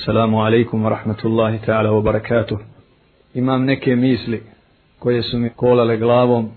Assalamu 0.00 0.44
alaikum 0.44 0.82
wa 0.82 0.90
rahmatullahi 0.90 1.58
ta'ala 1.64 1.90
wa 1.90 2.02
barakatuh. 2.02 2.58
Imam 3.34 3.64
neke 3.64 3.96
misli 3.96 4.42
koje 4.98 5.22
su 5.22 5.38
mi 5.38 5.50
kolale 5.50 5.96
glavom 5.96 6.50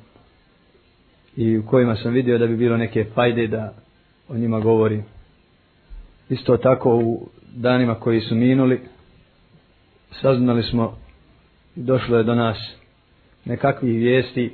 i 1.35 1.57
u 1.57 1.65
kojima 1.65 1.95
sam 1.95 2.13
vidio 2.13 2.37
da 2.37 2.47
bi 2.47 2.55
bilo 2.57 2.77
neke 2.77 3.05
fajde 3.15 3.47
da 3.47 3.73
o 4.29 4.37
njima 4.37 4.59
govorim. 4.59 5.03
Isto 6.29 6.57
tako 6.57 6.95
u 6.95 7.27
danima 7.55 7.95
koji 7.95 8.21
su 8.21 8.35
minuli 8.35 8.81
saznali 10.11 10.63
smo 10.63 10.97
i 11.75 11.81
došlo 11.81 12.17
je 12.17 12.23
do 12.23 12.35
nas 12.35 12.57
nekakvih 13.45 13.95
vijesti 13.99 14.53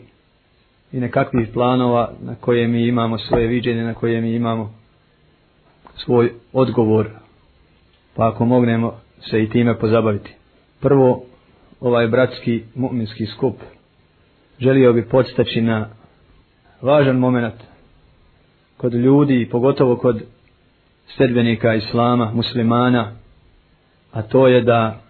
i 0.92 1.00
nekakvih 1.00 1.48
planova 1.54 2.12
na 2.22 2.36
koje 2.36 2.68
mi 2.68 2.88
imamo 2.88 3.18
svoje 3.18 3.48
viđenje, 3.48 3.84
na 3.84 3.94
koje 3.94 4.22
mi 4.22 4.36
imamo 4.36 4.74
svoj 5.96 6.32
odgovor 6.54 7.25
pa 8.16 8.28
ako 8.28 8.46
mognemo 8.46 8.94
se 9.30 9.44
i 9.44 9.50
time 9.50 9.80
pozabaviti. 9.80 10.34
Prvo, 10.80 11.24
ovaj 11.80 12.08
bratski 12.08 12.64
mu'minski 12.76 13.26
skup 13.26 13.56
želio 14.60 14.94
bi 14.94 15.10
podstaći 15.10 15.62
na 15.62 15.90
važan 16.82 17.18
moment 17.18 17.56
kod 18.78 18.94
ljudi, 18.94 19.50
pogotovo 19.52 19.96
kod 19.96 20.22
sredbenika 21.08 21.76
islama, 21.76 22.32
muslimana, 22.34 23.12
a 24.12 24.22
to 24.22 24.48
je 24.48 24.62
da 24.62 25.02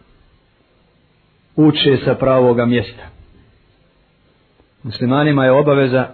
uče 1.55 1.97
sa 2.05 2.16
pravoga 2.16 2.66
mjesta. 2.66 3.03
Muslimanima 4.83 5.45
je 5.45 5.52
obaveza 5.52 6.08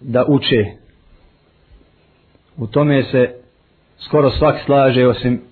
da 0.00 0.24
uče. 0.28 0.64
U 2.56 2.66
tome 2.66 3.02
se 3.02 3.34
skoro 3.98 4.30
svak 4.30 4.56
slaže 4.66 5.06
osim 5.06 5.51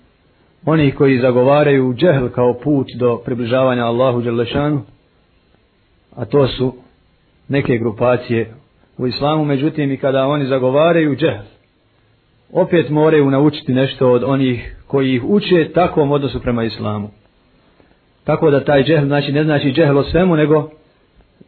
oni 0.65 0.91
koji 0.91 1.19
zagovaraju 1.19 1.93
džehl 1.93 2.27
kao 2.27 2.53
put 2.63 2.87
do 2.99 3.21
približavanja 3.25 3.85
Allahu 3.85 4.21
Đelešanu, 4.21 4.81
a 6.15 6.25
to 6.25 6.47
su 6.47 6.73
neke 7.47 7.77
grupacije 7.77 8.53
u 8.97 9.07
islamu, 9.07 9.45
međutim 9.45 9.91
i 9.91 9.97
kada 9.97 10.27
oni 10.27 10.45
zagovaraju 10.45 11.15
džehl, 11.15 11.43
opet 12.53 12.89
moraju 12.89 13.29
naučiti 13.29 13.73
nešto 13.73 14.11
od 14.11 14.23
onih 14.23 14.75
koji 14.87 15.15
ih 15.15 15.23
uče 15.23 15.71
takvom 15.73 16.11
odnosu 16.11 16.41
prema 16.41 16.63
islamu. 16.63 17.09
Tako 18.23 18.51
da 18.51 18.63
taj 18.63 18.83
džehl 18.83 19.05
znači 19.05 19.31
ne 19.31 19.43
znači 19.43 19.71
džehl 19.71 19.97
o 19.97 20.03
svemu, 20.03 20.35
nego 20.35 20.69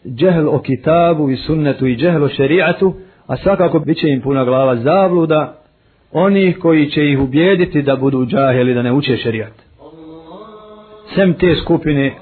džehl 0.05 0.47
o 0.47 0.59
kitabu 0.59 1.29
i 1.29 1.37
sunnetu 1.37 1.87
i 1.87 1.95
džehl 1.95 2.23
o 2.23 2.29
šerijatu, 2.29 2.93
a 3.27 3.37
svakako 3.37 3.79
bit 3.79 3.97
će 3.97 4.07
im 4.09 4.21
puna 4.21 4.45
glava 4.45 4.75
zabluda 4.75 5.62
onih 6.13 6.57
koji 6.61 6.89
će 6.89 7.09
ih 7.11 7.19
ubijediti 7.19 7.81
da 7.81 7.95
budu 7.95 8.25
džaheli, 8.25 8.73
da 8.73 8.81
ne 8.81 8.93
uče 8.93 9.17
šerijat. 9.17 9.53
Sem 11.15 11.33
te 11.33 11.55
skupine, 11.55 12.15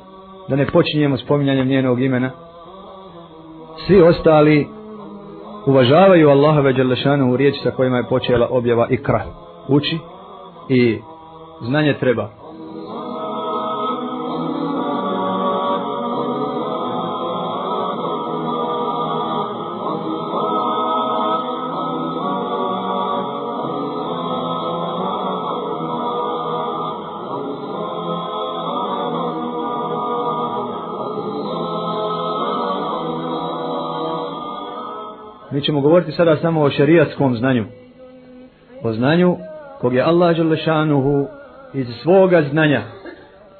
da 0.49 0.55
ne 0.55 0.65
počinjemo 0.65 1.17
spominjanjem 1.17 1.67
njenog 1.67 2.01
imena, 2.01 2.31
svi 3.87 4.01
ostali 4.01 4.67
uvažavaju 5.65 6.29
Allaha 6.29 6.71
Đelešanu 6.71 7.33
u 7.33 7.37
riječi 7.37 7.59
sa 7.63 7.71
kojima 7.71 7.97
je 7.97 8.07
počela 8.09 8.47
objava 8.49 8.87
ikra. 8.89 9.23
Uči 9.67 9.97
i 10.69 10.97
znanje 11.61 11.93
treba. 11.99 12.40
Mi 35.61 35.65
ćemo 35.65 35.81
govoriti 35.81 36.11
sada 36.11 36.37
samo 36.37 36.61
o 36.61 36.69
šerijatskom 36.69 37.35
znanju. 37.35 37.65
O 38.83 38.93
znanju 38.93 39.37
kog 39.79 39.93
je 39.93 40.01
Allah 40.01 40.37
Đelešanuhu 40.37 41.27
iz 41.73 41.87
svoga 42.03 42.41
znanja 42.41 42.81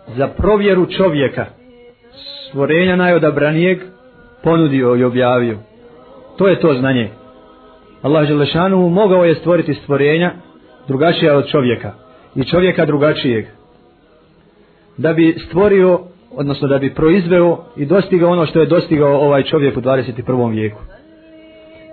za 0.07 0.28
provjeru 0.28 0.85
čovjeka 0.85 1.45
stvorenja 2.50 2.95
najodabranijeg 2.95 3.79
ponudio 4.44 4.95
i 4.95 5.03
objavio. 5.03 5.57
To 6.38 6.47
je 6.47 6.59
to 6.59 6.73
znanje. 6.73 7.09
Allah 8.01 8.29
Đalešanuhu 8.29 8.90
mogao 8.90 9.25
je 9.25 9.35
stvoriti 9.35 9.73
stvorenja 9.73 10.31
drugačija 10.88 11.38
od 11.38 11.47
čovjeka 11.47 11.94
i 12.35 12.44
čovjeka 12.44 12.85
drugačijeg 12.85 13.45
da 14.97 15.13
bi 15.13 15.35
stvorio 15.47 16.00
odnosno 16.31 16.67
da 16.67 16.78
bi 16.78 16.94
proizveo 16.94 17.66
i 17.78 17.85
dostigao 17.85 18.31
ono 18.31 18.45
što 18.45 18.59
je 18.59 18.66
dostigao 18.66 19.19
ovaj 19.19 19.44
čovjek 19.44 19.78
u 19.78 19.81
21. 19.81 20.51
vijeku. 20.51 20.81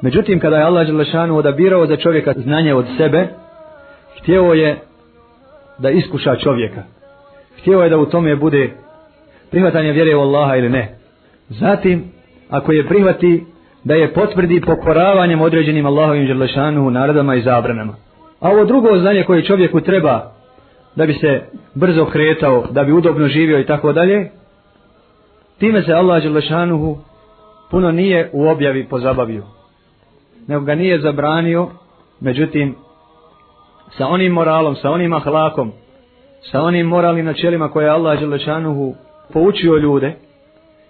Međutim, 0.02 0.40
kada 0.40 0.56
je 0.56 0.62
Allah 0.62 0.86
Đelešanu 0.86 1.36
odabirao 1.36 1.86
za 1.86 1.96
čovjeka 1.96 2.32
znanje 2.36 2.74
od 2.74 2.86
sebe, 2.96 3.28
htjeo 4.18 4.54
je 4.54 4.78
da 5.78 5.90
iskuša 5.90 6.36
čovjeka. 6.36 6.82
Htjeo 7.58 7.82
je 7.82 7.88
da 7.88 7.98
u 7.98 8.06
tome 8.06 8.36
bude 8.36 8.70
prihvatanje 9.50 9.92
vjere 9.92 10.16
u 10.16 10.20
Allaha 10.20 10.56
ili 10.56 10.68
ne. 10.68 10.94
Zatim, 11.48 12.04
ako 12.50 12.72
je 12.72 12.86
prihvati, 12.86 13.44
da 13.84 13.94
je 13.94 14.12
potvrdi 14.12 14.60
pokoravanjem 14.60 15.40
određenim 15.40 15.86
Allahovim 15.86 16.26
Đelešanu 16.26 16.90
naradama 16.90 17.34
i 17.34 17.42
zabranama. 17.42 17.94
A 18.40 18.50
ovo 18.50 18.64
drugo 18.64 18.98
znanje 18.98 19.22
koje 19.22 19.44
čovjeku 19.44 19.80
treba 19.80 20.32
da 20.96 21.06
bi 21.06 21.14
se 21.14 21.42
brzo 21.74 22.04
kretao, 22.04 22.66
da 22.70 22.84
bi 22.84 22.92
udobno 22.92 23.28
živio 23.28 23.60
i 23.60 23.66
tako 23.66 23.92
dalje, 23.92 24.30
time 25.58 25.82
se 25.82 25.92
Allah 25.92 26.22
Đelešanuhu 26.22 26.98
puno 27.70 27.92
nije 27.92 28.30
u 28.32 28.48
objavi 28.48 28.88
pozabavio 28.88 29.57
nego 30.48 30.64
ga 30.64 30.74
nije 30.74 31.00
zabranio, 31.00 31.68
međutim, 32.20 32.74
sa 33.90 34.06
onim 34.06 34.32
moralom, 34.32 34.76
sa 34.76 34.90
onim 34.90 35.12
ahlakom, 35.12 35.72
sa 36.40 36.62
onim 36.62 36.86
moralnim 36.86 37.24
načelima 37.24 37.68
koje 37.68 37.84
je 37.84 37.90
Allah 37.90 38.18
Želešanuhu 38.18 38.94
poučio 39.32 39.76
ljude 39.76 40.14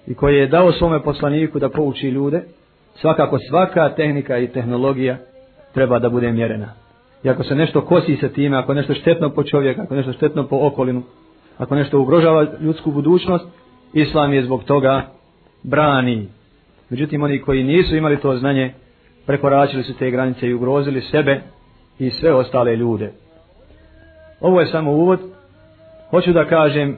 i 0.07 0.15
koje 0.15 0.39
je 0.39 0.47
dao 0.47 0.73
svome 0.73 1.03
poslaniku 1.03 1.59
da 1.59 1.69
pouči 1.69 2.09
ljude, 2.09 2.43
svakako 2.95 3.39
svaka 3.39 3.95
tehnika 3.95 4.39
i 4.39 4.49
tehnologija 4.49 5.17
treba 5.75 5.99
da 5.99 6.09
bude 6.09 6.33
mjerena. 6.33 6.73
I 7.23 7.31
ako 7.31 7.45
se 7.45 7.55
nešto 7.55 7.81
kosi 7.81 8.17
sa 8.17 8.29
time, 8.29 8.57
ako 8.57 8.75
nešto 8.75 8.95
štetno 8.95 9.31
po 9.31 9.43
čovjeka, 9.43 9.83
ako 9.83 9.95
nešto 9.95 10.13
štetno 10.13 10.47
po 10.47 10.59
okolinu, 10.61 11.03
ako 11.59 11.75
nešto 11.75 12.01
ugrožava 12.01 12.47
ljudsku 12.61 12.91
budućnost, 12.91 13.45
Islam 13.93 14.33
je 14.33 14.45
zbog 14.45 14.65
toga 14.65 15.07
brani. 15.63 16.29
Međutim, 16.91 17.23
oni 17.23 17.41
koji 17.41 17.65
nisu 17.65 17.97
imali 17.97 18.21
to 18.21 18.37
znanje, 18.37 18.75
prekoračili 19.29 19.83
su 19.83 19.95
te 19.99 20.11
granice 20.11 20.49
i 20.49 20.55
ugrozili 20.55 21.01
sebe 21.01 21.41
i 21.99 22.11
sve 22.11 22.35
ostale 22.35 22.77
ljude. 22.77 23.13
Ovo 24.41 24.61
je 24.61 24.67
samo 24.67 24.93
uvod. 24.93 25.21
Hoću 26.11 26.33
da 26.33 26.45
kažem 26.45 26.97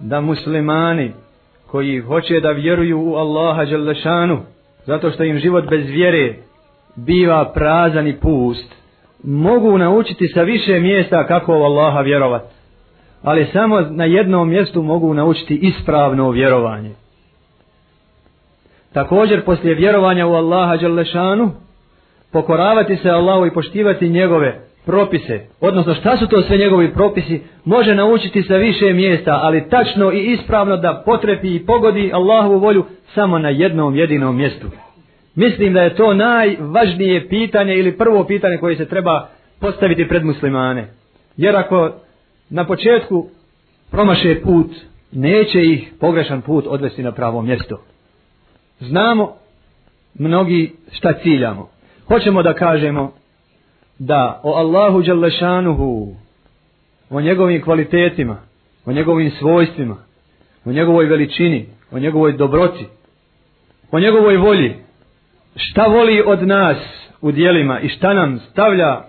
da 0.00 0.20
muslimani 0.20 1.12
koji 1.66 2.00
hoće 2.00 2.40
da 2.40 2.50
vjeruju 2.50 3.00
u 3.00 3.14
Allaha 3.14 3.64
Đalešanu, 3.64 4.40
zato 4.86 5.10
što 5.10 5.24
im 5.24 5.38
život 5.38 5.64
bez 5.70 5.86
vjere 5.86 6.34
biva 6.96 7.52
prazan 7.54 8.08
i 8.08 8.16
pust, 8.16 8.74
mogu 9.24 9.78
naučiti 9.78 10.28
sa 10.28 10.42
više 10.42 10.80
mjesta 10.80 11.26
kako 11.26 11.58
u 11.58 11.62
Allaha 11.62 12.00
vjerovat. 12.00 12.42
Ali 13.22 13.46
samo 13.52 13.80
na 13.80 14.04
jednom 14.04 14.48
mjestu 14.48 14.82
mogu 14.82 15.14
naučiti 15.14 15.54
ispravno 15.54 16.30
vjerovanje. 16.30 16.90
Također 18.92 19.44
poslije 19.44 19.74
vjerovanja 19.74 20.26
u 20.26 20.34
Allaha 20.34 20.76
Đalešanu, 20.76 21.50
pokoravati 22.32 22.96
se 22.96 23.10
Allahu 23.10 23.46
i 23.46 23.54
poštivati 23.54 24.08
njegove 24.08 24.60
propise, 24.86 25.40
odnosno 25.60 25.94
šta 25.94 26.16
su 26.16 26.26
to 26.26 26.42
sve 26.42 26.58
njegovi 26.58 26.92
propisi, 26.92 27.42
može 27.64 27.94
naučiti 27.94 28.42
sa 28.42 28.54
više 28.56 28.92
mjesta, 28.92 29.38
ali 29.42 29.68
tačno 29.68 30.12
i 30.12 30.32
ispravno 30.32 30.76
da 30.76 31.02
potrepi 31.06 31.54
i 31.54 31.66
pogodi 31.66 32.10
Allahovu 32.14 32.58
volju 32.58 32.84
samo 33.14 33.38
na 33.38 33.48
jednom 33.48 33.96
jedinom 33.96 34.36
mjestu. 34.36 34.66
Mislim 35.34 35.72
da 35.72 35.82
je 35.82 35.94
to 35.94 36.14
najvažnije 36.14 37.28
pitanje 37.28 37.76
ili 37.76 37.98
prvo 37.98 38.24
pitanje 38.24 38.58
koje 38.58 38.76
se 38.76 38.88
treba 38.88 39.28
postaviti 39.60 40.08
pred 40.08 40.24
muslimane. 40.24 40.88
Jer 41.36 41.56
ako 41.56 41.90
na 42.50 42.66
početku 42.66 43.26
promaše 43.90 44.40
put, 44.42 44.66
neće 45.12 45.64
ih 45.64 45.92
pogrešan 46.00 46.42
put 46.42 46.66
odvesti 46.68 47.02
na 47.02 47.12
pravo 47.12 47.42
mjesto. 47.42 47.80
Znamo 48.80 49.32
mnogi 50.18 50.72
šta 50.92 51.12
ciljamo 51.12 51.79
hoćemo 52.10 52.42
da 52.42 52.54
kažemo 52.54 53.12
da 53.98 54.40
o 54.42 54.54
Allahu 54.54 55.02
Đalešanuhu, 55.02 56.14
o 57.10 57.20
njegovim 57.20 57.62
kvalitetima, 57.62 58.36
o 58.86 58.92
njegovim 58.92 59.30
svojstvima, 59.30 59.96
o 60.64 60.72
njegovoj 60.72 61.06
veličini, 61.06 61.66
o 61.92 61.98
njegovoj 61.98 62.32
dobroti, 62.32 62.86
o 63.90 64.00
njegovoj 64.00 64.36
volji, 64.36 64.74
šta 65.56 65.86
voli 65.86 66.22
od 66.26 66.46
nas 66.46 66.76
u 67.20 67.32
dijelima 67.32 67.80
i 67.80 67.88
šta 67.88 68.14
nam 68.14 68.38
stavlja 68.38 69.00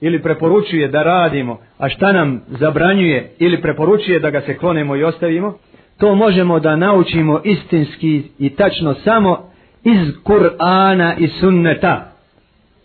ili 0.00 0.22
preporučuje 0.22 0.88
da 0.88 1.02
radimo, 1.02 1.58
a 1.78 1.88
šta 1.88 2.12
nam 2.12 2.42
zabranjuje 2.48 3.32
ili 3.38 3.62
preporučuje 3.62 4.20
da 4.20 4.30
ga 4.30 4.40
se 4.40 4.56
klonemo 4.56 4.96
i 4.96 5.04
ostavimo, 5.04 5.58
to 5.98 6.14
možemo 6.14 6.60
da 6.60 6.76
naučimo 6.76 7.40
istinski 7.44 8.22
i 8.38 8.50
tačno 8.50 8.94
samo 8.94 9.50
iz 9.84 10.14
Kur'ana 10.24 11.14
i 11.18 11.28
sunneta. 11.28 12.13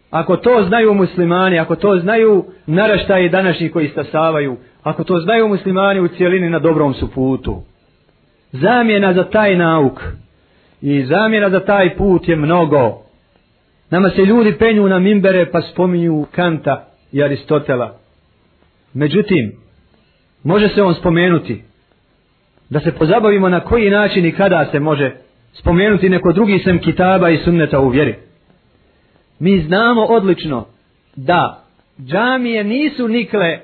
Ako 0.09 0.37
to 0.37 0.63
znaju 0.67 0.93
muslimani, 0.93 1.59
ako 1.59 1.75
to 1.75 1.99
znaju 1.99 2.45
naraštaje 2.65 3.29
današnji 3.29 3.69
koji 3.69 3.87
stasavaju, 3.87 4.57
ako 4.83 5.03
to 5.03 5.19
znaju 5.19 5.47
muslimani 5.47 5.99
u 5.99 6.07
cijelini 6.07 6.49
na 6.49 6.59
dobrom 6.59 6.93
su 6.93 7.11
putu. 7.11 7.61
Zamjena 8.51 9.13
za 9.13 9.23
taj 9.23 9.55
nauk 9.55 10.01
i 10.81 11.05
zamjena 11.05 11.49
za 11.49 11.59
taj 11.59 11.97
put 11.97 12.27
je 12.27 12.35
mnogo. 12.35 13.01
Nama 13.89 14.09
se 14.09 14.25
ljudi 14.25 14.57
penju 14.59 14.87
na 14.87 14.99
mimbere 14.99 15.51
pa 15.51 15.61
spominju 15.61 16.25
Kanta 16.31 16.87
i 17.11 17.23
Aristotela. 17.23 17.97
Međutim, 18.93 19.51
može 20.43 20.69
se 20.69 20.81
on 20.81 20.93
spomenuti 20.93 21.63
da 22.69 22.79
se 22.79 22.91
pozabavimo 22.91 23.49
na 23.49 23.59
koji 23.59 23.89
način 23.89 24.25
i 24.25 24.31
kada 24.31 24.67
se 24.71 24.79
može 24.79 25.11
spomenuti 25.53 26.09
neko 26.09 26.31
drugi 26.31 26.59
sem 26.59 26.79
kitaba 26.79 27.29
i 27.29 27.37
sunneta 27.37 27.79
u 27.79 27.89
vjeri. 27.89 28.28
Mi 29.39 29.59
znamo 29.67 30.01
odlično 30.01 30.65
da 31.15 31.63
džamije 31.99 32.63
nisu 32.63 33.07
nikle 33.07 33.59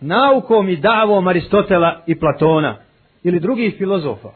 naukom 0.00 0.68
i 0.68 0.76
davom 0.76 1.26
Aristotela 1.28 2.02
i 2.06 2.18
Platona 2.18 2.76
ili 3.22 3.40
drugih 3.40 3.74
filozofa. 3.78 4.28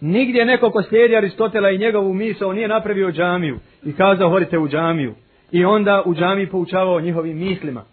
Nigdje 0.00 0.44
neko 0.44 0.70
ko 0.70 0.82
slijedi 0.82 1.16
Aristotela 1.16 1.70
i 1.70 1.78
njegovu 1.78 2.14
misao 2.14 2.52
nije 2.52 2.68
napravio 2.68 3.12
džamiju 3.12 3.58
i 3.84 3.92
kazao 3.92 4.30
horite 4.30 4.58
u 4.58 4.68
džamiju 4.68 5.14
i 5.52 5.64
onda 5.64 6.02
u 6.06 6.14
džamiji 6.14 6.46
poučavao 6.46 7.00
njihovim 7.00 7.38
mislima. 7.38 7.84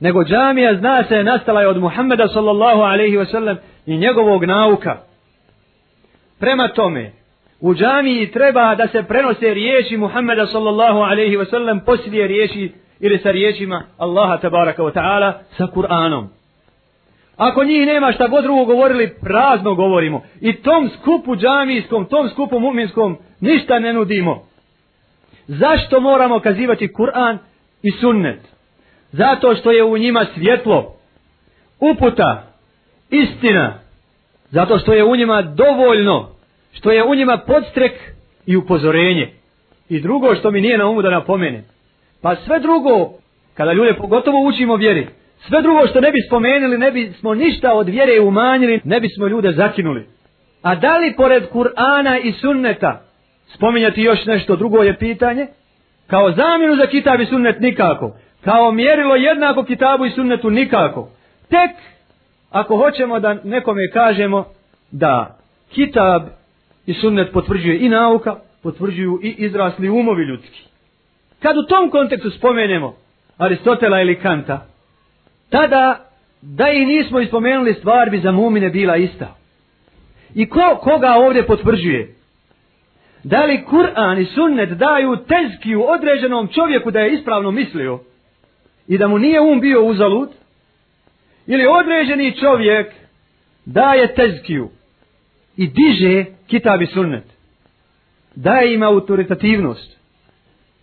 Nego 0.00 0.24
džamija 0.24 0.76
zna 0.76 1.04
se 1.08 1.22
nastala 1.22 1.60
je 1.60 1.68
od 1.68 1.80
Muhammeda 1.80 2.28
sallallahu 2.28 2.80
alaihi 2.80 3.16
wasallam 3.16 3.56
i 3.86 3.96
njegovog 3.96 4.44
nauka. 4.44 4.96
Prema 6.38 6.68
tome, 6.68 7.12
u 7.60 7.74
džamiji 7.74 8.30
treba 8.30 8.74
da 8.74 8.88
se 8.88 9.02
prenose 9.02 9.54
riječi 9.54 9.96
Muhammeda 9.96 10.46
sallallahu 10.46 10.98
alaihi 10.98 11.36
wasallam 11.36 11.84
poslije 11.84 12.26
riječi 12.26 12.72
ili 13.00 13.18
sa 13.18 13.30
riječima 13.30 13.82
Allaha 13.98 14.36
tabaraka 14.36 14.82
wa 14.82 14.92
ta'ala 14.92 15.32
sa 15.56 15.64
Kur'anom. 15.64 16.26
Ako 17.36 17.64
njih 17.64 17.86
nema 17.86 18.12
šta 18.12 18.28
god 18.28 18.44
drugo 18.44 18.64
govorili, 18.64 19.14
prazno 19.22 19.74
govorimo. 19.74 20.22
I 20.40 20.52
tom 20.52 20.90
skupu 21.00 21.36
džamijskom, 21.36 22.04
tom 22.04 22.28
skupu 22.28 22.58
muminskom, 22.58 23.18
ništa 23.40 23.78
ne 23.78 23.92
nudimo. 23.92 24.46
Zašto 25.46 26.00
moramo 26.00 26.40
kazivati 26.40 26.88
Kur'an 26.88 27.38
i 27.82 27.90
sunnet? 27.90 28.40
Zato 29.12 29.54
što 29.54 29.70
je 29.70 29.84
u 29.84 29.98
njima 29.98 30.26
svjetlo, 30.34 30.96
uputa, 31.80 32.42
istina. 33.10 33.78
Zato 34.50 34.78
što 34.78 34.92
je 34.92 35.04
u 35.04 35.16
njima 35.16 35.42
dovoljno, 35.42 36.35
što 36.76 36.90
je 36.90 37.04
u 37.04 37.14
njima 37.14 37.38
podstrek 37.38 37.92
i 38.46 38.56
upozorenje. 38.56 39.32
I 39.88 40.00
drugo 40.00 40.34
što 40.34 40.50
mi 40.50 40.60
nije 40.60 40.78
na 40.78 40.88
umu 40.88 41.02
da 41.02 41.10
napomenem. 41.10 41.64
Pa 42.22 42.36
sve 42.36 42.58
drugo, 42.58 43.10
kada 43.54 43.72
ljude 43.72 43.94
pogotovo 43.94 44.46
učimo 44.46 44.76
vjeri, 44.76 45.06
sve 45.48 45.62
drugo 45.62 45.86
što 45.86 46.00
ne 46.00 46.12
bi 46.12 46.18
spomenuli, 46.28 46.78
ne 46.78 46.90
bismo 46.90 47.34
ništa 47.34 47.72
od 47.72 47.88
vjere 47.88 48.20
umanjili, 48.20 48.80
ne 48.84 49.00
bismo 49.00 49.26
ljude 49.26 49.52
zakinuli. 49.52 50.06
A 50.62 50.74
da 50.74 50.96
li 50.96 51.14
pored 51.16 51.42
Kur'ana 51.52 52.20
i 52.22 52.32
sunneta 52.32 53.02
spominjati 53.54 54.02
još 54.02 54.24
nešto 54.26 54.56
drugo 54.56 54.82
je 54.82 54.98
pitanje? 54.98 55.46
Kao 56.06 56.32
zamjenu 56.32 56.76
za 56.76 56.86
kitab 56.86 57.20
i 57.20 57.26
sunnet 57.26 57.60
nikako. 57.60 58.16
Kao 58.44 58.72
mjerilo 58.72 59.16
jednako 59.16 59.64
kitabu 59.64 60.06
i 60.06 60.10
sunnetu 60.10 60.50
nikako. 60.50 61.08
Tek 61.48 61.70
ako 62.50 62.76
hoćemo 62.76 63.20
da 63.20 63.36
nekome 63.44 63.90
kažemo 63.92 64.44
da 64.90 65.38
kitab 65.70 66.22
i 66.86 66.94
sunnet 66.94 67.32
potvrđuje 67.32 67.78
i 67.78 67.88
nauka, 67.88 68.36
potvrđuju 68.62 69.20
i 69.22 69.34
izrasli 69.38 69.88
umovi 69.88 70.24
ljudski. 70.24 70.62
Kad 71.42 71.56
u 71.56 71.66
tom 71.66 71.90
kontekstu 71.90 72.30
spomenemo 72.30 72.96
Aristotela 73.38 74.00
ili 74.00 74.20
Kanta, 74.20 74.66
tada 75.50 76.06
da 76.42 76.68
i 76.68 76.86
nismo 76.86 77.20
ispomenuli 77.20 77.74
stvar 77.74 78.10
bi 78.10 78.20
za 78.20 78.32
mumine 78.32 78.70
bila 78.70 78.96
ista. 78.96 79.36
I 80.34 80.48
ko, 80.48 80.78
koga 80.80 81.14
ovdje 81.14 81.46
potvrđuje? 81.46 82.14
Da 83.24 83.44
li 83.44 83.64
Kur'an 83.70 84.20
i 84.22 84.24
sunnet 84.24 84.70
daju 84.70 85.16
tezkiju 85.16 85.84
određenom 85.88 86.48
čovjeku 86.48 86.90
da 86.90 87.00
je 87.00 87.12
ispravno 87.12 87.50
mislio 87.50 87.98
i 88.88 88.98
da 88.98 89.08
mu 89.08 89.18
nije 89.18 89.40
um 89.40 89.60
bio 89.60 89.84
uzalud? 89.84 90.28
Ili 91.46 91.66
određeni 91.66 92.38
čovjek 92.40 92.92
daje 93.64 94.14
tezkiju 94.14 94.68
i 95.56 95.66
diže 95.66 96.24
kitab 96.46 96.82
i 96.82 96.86
sunnet? 96.86 97.24
Daje 98.34 98.74
im 98.74 98.82
autoritativnost. 98.82 99.96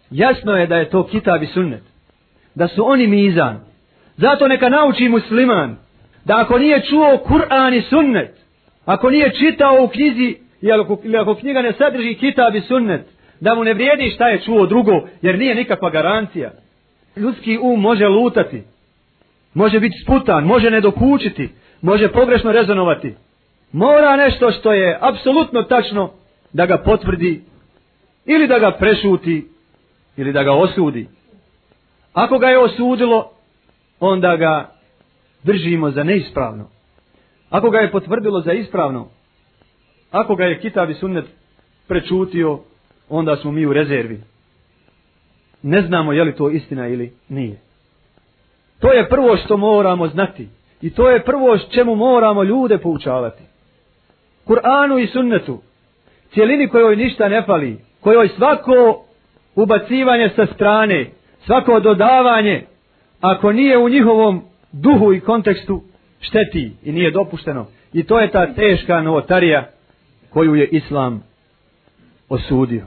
Jasno 0.09 0.57
je 0.57 0.67
da 0.67 0.75
je 0.75 0.89
to 0.89 1.07
kitab 1.07 1.43
i 1.43 1.47
sunnet. 1.47 1.83
Da 2.55 2.67
su 2.67 2.91
oni 2.91 3.07
mizan. 3.07 3.59
Zato 4.17 4.47
neka 4.47 4.69
nauči 4.69 5.09
musliman 5.09 5.77
da 6.25 6.41
ako 6.41 6.57
nije 6.57 6.81
čuo 6.89 7.23
Kur'an 7.27 7.77
i 7.77 7.81
sunnet, 7.81 8.31
ako 8.85 9.09
nije 9.09 9.31
čitao 9.35 9.83
u 9.83 9.87
knjizi 9.87 10.35
ili 11.03 11.17
ako 11.17 11.35
knjiga 11.35 11.61
ne 11.61 11.73
sadrži 11.73 12.15
kitab 12.15 12.55
i 12.55 12.61
sunnet, 12.61 13.01
da 13.39 13.55
mu 13.55 13.63
ne 13.63 13.73
vrijedi 13.73 14.09
šta 14.09 14.27
je 14.27 14.41
čuo 14.41 14.65
drugo, 14.65 15.07
jer 15.21 15.39
nije 15.39 15.55
nikakva 15.55 15.89
garancija. 15.89 16.51
Ljudski 17.17 17.57
um 17.61 17.81
može 17.81 18.07
lutati, 18.07 18.63
može 19.53 19.79
biti 19.79 19.95
sputan, 20.03 20.43
može 20.43 20.69
nedokučiti, 20.69 21.49
može 21.81 22.11
pogrešno 22.11 22.51
rezonovati. 22.51 23.15
Mora 23.73 24.15
nešto 24.15 24.51
što 24.51 24.73
je 24.73 24.97
apsolutno 25.01 25.63
tačno 25.63 26.11
da 26.53 26.65
ga 26.65 26.77
potvrdi 26.77 27.43
ili 28.25 28.47
da 28.47 28.59
ga 28.59 28.71
prešuti 28.71 29.47
ili 30.17 30.33
da 30.33 30.43
ga 30.43 30.53
osudi. 30.53 31.07
Ako 32.13 32.39
ga 32.39 32.47
je 32.47 32.59
osudilo, 32.59 33.31
onda 33.99 34.35
ga 34.35 34.69
držimo 35.43 35.91
za 35.91 36.03
neispravno. 36.03 36.69
Ako 37.49 37.69
ga 37.69 37.77
je 37.77 37.91
potvrdilo 37.91 38.41
za 38.41 38.53
ispravno, 38.53 39.09
ako 40.11 40.35
ga 40.35 40.43
je 40.43 40.59
kitab 40.59 40.89
i 40.89 40.93
sunnet 40.93 41.25
prečutio, 41.87 42.59
onda 43.09 43.35
smo 43.35 43.51
mi 43.51 43.65
u 43.65 43.73
rezervi. 43.73 44.21
Ne 45.61 45.81
znamo 45.81 46.13
je 46.13 46.23
li 46.23 46.35
to 46.35 46.49
istina 46.49 46.87
ili 46.87 47.13
nije. 47.29 47.59
To 48.79 48.91
je 48.91 49.09
prvo 49.09 49.37
što 49.37 49.57
moramo 49.57 50.07
znati. 50.07 50.47
I 50.81 50.89
to 50.89 51.09
je 51.09 51.23
prvo 51.23 51.57
čemu 51.57 51.95
moramo 51.95 52.43
ljude 52.43 52.77
poučavati. 52.77 53.52
Kur'anu 54.47 54.99
i 54.99 55.07
sunnetu, 55.07 55.61
cijelini 56.33 56.67
kojoj 56.67 56.95
ništa 56.95 57.29
ne 57.29 57.43
fali, 57.45 57.77
kojoj 58.01 58.27
svako 58.27 59.05
ubacivanje 59.55 60.29
sa 60.35 60.45
strane, 60.45 61.09
svako 61.45 61.79
dodavanje, 61.79 62.65
ako 63.21 63.51
nije 63.51 63.77
u 63.77 63.89
njihovom 63.89 64.41
duhu 64.71 65.13
i 65.13 65.19
kontekstu, 65.19 65.81
šteti 66.19 66.71
i 66.83 66.91
nije 66.91 67.11
dopušteno. 67.11 67.65
I 67.93 68.03
to 68.03 68.19
je 68.19 68.31
ta 68.31 68.53
teška 68.53 69.01
novotarija 69.01 69.69
koju 70.29 70.55
je 70.55 70.67
Islam 70.67 71.23
osudio. 72.29 72.85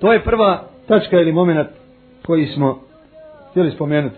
To 0.00 0.12
je 0.12 0.24
prva 0.24 0.68
tačka 0.88 1.20
ili 1.20 1.32
moment 1.32 1.68
koji 2.26 2.46
smo 2.46 2.80
htjeli 3.50 3.70
spomenuti. 3.70 4.16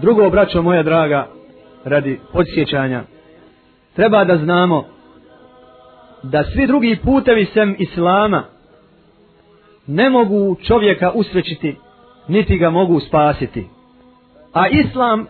Drugo, 0.00 0.30
braćo 0.30 0.62
moja 0.62 0.82
draga, 0.82 1.26
radi 1.84 2.20
podsjećanja, 2.32 3.02
treba 3.96 4.24
da 4.24 4.36
znamo 4.36 4.84
da 6.22 6.44
svi 6.44 6.66
drugi 6.66 6.98
putevi 7.04 7.44
sem 7.44 7.76
Islama 7.78 8.44
ne 9.86 10.10
mogu 10.10 10.56
čovjeka 10.66 11.10
usrećiti, 11.14 11.76
niti 12.28 12.58
ga 12.58 12.70
mogu 12.70 13.00
spasiti. 13.00 13.66
A 14.52 14.68
Islam 14.68 15.26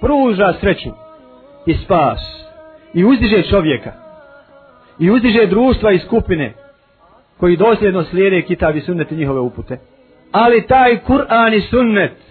pruža 0.00 0.54
sreću 0.60 0.90
i 1.66 1.74
spas 1.74 2.20
i 2.94 3.04
uzdiže 3.04 3.42
čovjeka 3.50 3.92
i 4.98 5.10
uzdiže 5.10 5.46
društva 5.46 5.92
i 5.92 5.98
skupine 5.98 6.52
koji 7.36 7.56
dosljedno 7.56 8.04
slijede 8.04 8.42
kitab 8.42 8.76
i 8.76 8.80
sunnet 8.80 9.12
i 9.12 9.16
njihove 9.16 9.40
upute. 9.40 9.78
Ali 10.32 10.66
taj 10.66 10.98
Kur'an 11.06 11.56
i 11.56 11.60
sunnet 11.60 12.29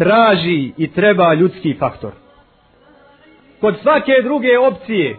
traži 0.00 0.72
i 0.76 0.92
treba 0.92 1.34
ljudski 1.34 1.76
faktor. 1.78 2.12
Kod 3.60 3.74
svake 3.82 4.12
druge 4.22 4.58
opcije, 4.58 5.16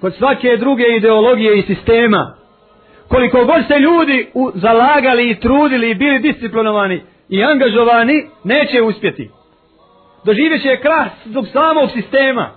kod 0.00 0.14
svake 0.14 0.56
druge 0.56 0.84
ideologije 0.96 1.58
i 1.58 1.62
sistema, 1.62 2.34
koliko 3.08 3.44
god 3.44 3.66
se 3.68 3.78
ljudi 3.78 4.30
u, 4.34 4.50
zalagali 4.54 5.30
i 5.30 5.40
trudili 5.40 5.90
i 5.90 5.94
bili 5.94 6.18
disciplinovani 6.18 7.02
i 7.28 7.44
angažovani, 7.44 8.26
neće 8.44 8.82
uspjeti. 8.82 9.30
Doživjet 10.24 10.62
će 10.62 10.80
krah 10.82 11.08
zbog 11.24 11.46
samog 11.52 11.90
sistema. 11.90 12.50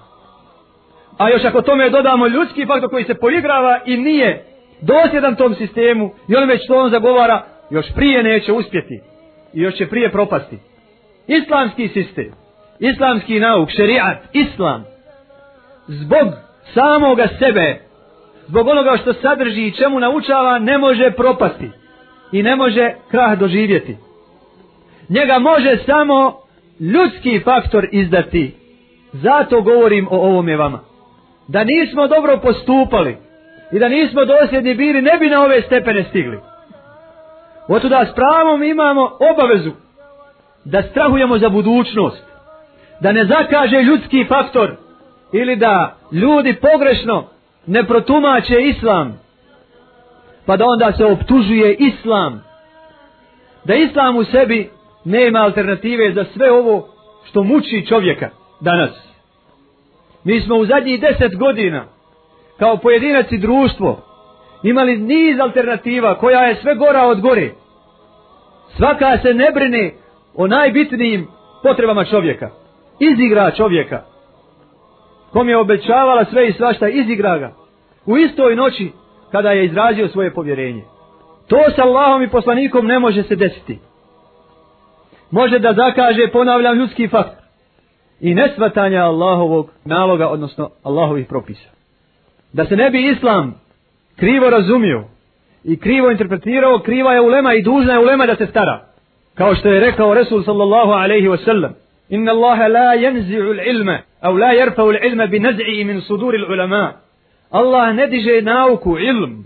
A 1.18 1.30
još 1.30 1.46
ako 1.46 1.62
tome 1.62 1.90
dodamo 1.90 2.28
ljudski 2.28 2.66
faktor 2.66 2.90
koji 2.90 3.04
se 3.04 3.14
poigrava 3.14 3.80
i 3.86 3.98
nije 3.98 4.46
dosljedan 4.82 5.36
tom 5.36 5.56
sistemu 5.56 6.12
i 6.28 6.36
on 6.36 6.48
već 6.48 6.68
to 6.68 6.76
on 6.76 6.90
zagovara, 6.90 7.46
još 7.70 7.86
prije 7.96 8.24
neće 8.24 8.52
uspjeti 8.52 9.00
i 9.54 9.62
još 9.62 9.76
će 9.76 9.88
prije 9.88 10.12
propasti. 10.12 10.71
Islamski 11.40 11.88
sistem, 11.88 12.32
islamski 12.80 13.40
nauk, 13.40 13.70
šerijat, 13.70 14.18
islam, 14.34 14.84
zbog 15.88 16.28
samoga 16.74 17.28
sebe, 17.40 17.80
zbog 18.48 18.68
onoga 18.68 18.98
što 18.98 19.14
sadrži 19.14 19.62
i 19.62 19.72
čemu 19.72 20.00
naučava, 20.00 20.60
ne 20.60 20.78
može 20.78 21.12
propasti 21.12 21.70
i 22.32 22.44
ne 22.44 22.56
može 22.56 22.94
krah 23.12 23.40
doživjeti. 23.40 23.98
Njega 25.10 25.40
može 25.40 25.78
samo 25.86 26.38
ljudski 26.80 27.40
faktor 27.40 27.88
izdati. 27.92 28.56
Zato 29.14 29.62
govorim 29.62 30.08
o 30.12 30.16
ovome 30.16 30.58
vama. 30.58 30.80
Da 31.48 31.64
nismo 31.64 32.08
dobro 32.08 32.38
postupali 32.38 33.18
i 33.72 33.80
da 33.80 33.90
nismo 33.90 34.26
dosljedni 34.26 34.76
bili, 34.76 35.02
ne 35.02 35.18
bi 35.20 35.30
na 35.30 35.44
ove 35.44 35.62
stepene 35.62 36.04
stigli. 36.04 36.40
Oto 37.68 37.90
da 37.90 38.06
s 38.06 38.16
pravom 38.16 38.64
imamo 38.64 39.12
obavezu 39.32 39.72
da 40.66 40.84
strahujemo 40.84 41.38
za 41.38 41.50
budućnost. 41.50 42.24
Da 43.00 43.12
ne 43.12 43.26
zakaže 43.26 43.82
ljudski 43.82 44.26
faktor 44.28 44.76
ili 45.34 45.56
da 45.56 45.96
ljudi 46.12 46.54
pogrešno 46.54 47.28
ne 47.68 47.84
protumače 47.84 48.62
islam. 48.62 49.20
Pa 50.46 50.58
da 50.58 50.66
onda 50.66 50.92
se 50.92 51.06
optužuje 51.06 51.74
islam. 51.74 52.44
Da 53.64 53.76
islam 53.76 54.18
u 54.18 54.24
sebi 54.24 54.70
nema 55.06 55.40
alternative 55.40 56.14
za 56.14 56.26
sve 56.34 56.52
ovo 56.52 56.88
što 57.24 57.44
muči 57.44 57.86
čovjeka 57.90 58.30
danas. 58.60 58.92
Mi 60.24 60.42
smo 60.42 60.56
u 60.56 60.66
zadnjih 60.66 61.02
deset 61.02 61.38
godina 61.38 61.86
kao 62.60 62.78
pojedinac 62.78 63.32
i 63.32 63.38
društvo 63.38 64.02
imali 64.64 64.98
niz 64.98 65.40
alternativa 65.40 66.18
koja 66.18 66.40
je 66.40 66.56
sve 66.56 66.76
gora 66.76 67.06
od 67.06 67.22
gore. 67.22 67.52
Svaka 68.78 69.18
se 69.18 69.34
ne 69.34 69.52
brine 69.52 69.94
o 70.36 70.48
najbitnijim 70.48 71.28
potrebama 71.64 72.06
čovjeka. 72.06 72.50
Izigra 73.00 73.52
čovjeka. 73.52 74.02
Kom 75.32 75.50
je 75.50 75.58
obećavala 75.58 76.26
sve 76.26 76.48
i 76.48 76.54
svašta, 76.54 76.88
izigra 76.88 77.38
ga. 77.38 77.52
U 78.06 78.18
istoj 78.18 78.56
noći 78.56 78.92
kada 79.32 79.52
je 79.52 79.66
izrazio 79.66 80.08
svoje 80.08 80.34
povjerenje. 80.34 80.84
To 81.48 81.58
sa 81.76 81.84
Allahom 81.84 82.24
i 82.24 82.30
poslanikom 82.30 82.88
ne 82.88 83.00
može 83.00 83.24
se 83.24 83.36
desiti. 83.36 83.80
Može 85.32 85.60
da 85.60 85.74
zakaže, 85.74 86.28
ponavljam, 86.34 86.78
ljudski 86.78 87.08
fakt. 87.08 87.42
I 88.20 88.34
nesvatanja 88.34 89.04
Allahovog 89.04 89.70
naloga, 89.86 90.28
odnosno 90.28 90.70
Allahovih 90.84 91.28
propisa. 91.28 91.70
Da 92.54 92.66
se 92.66 92.76
ne 92.76 92.90
bi 92.90 93.10
Islam 93.10 93.62
krivo 94.16 94.50
razumio 94.50 95.04
i 95.64 95.80
krivo 95.80 96.12
interpretirao, 96.12 96.80
kriva 96.80 97.14
je 97.14 97.22
ulema 97.22 97.54
i 97.54 97.64
dužna 97.64 97.94
je 97.94 98.00
ulema 98.00 98.26
da 98.26 98.36
se 98.36 98.46
stara. 98.46 98.91
Kao 99.42 99.56
što 99.56 99.70
je 99.70 99.80
rekao 99.80 100.14
Resul 100.14 100.44
sallallahu 100.44 100.92
alaihi 100.92 101.28
wa 101.28 101.46
sallam. 101.46 101.74
Inna 102.10 102.32
Allahe 102.32 102.68
la 102.68 102.96
jenzi'u 102.96 103.70
ilma, 103.70 104.00
au 104.22 104.38
la 104.38 104.54
jerfa'u 104.54 105.06
ilma 105.08 105.28
bi 105.28 105.40
naz'i 105.40 105.84
min 105.84 106.02
suduri 106.02 106.44
ulama. 106.44 106.94
Allah 107.50 107.96
ne 107.96 108.08
diže 108.08 108.42
nauku, 108.42 108.98
ilm, 109.00 109.46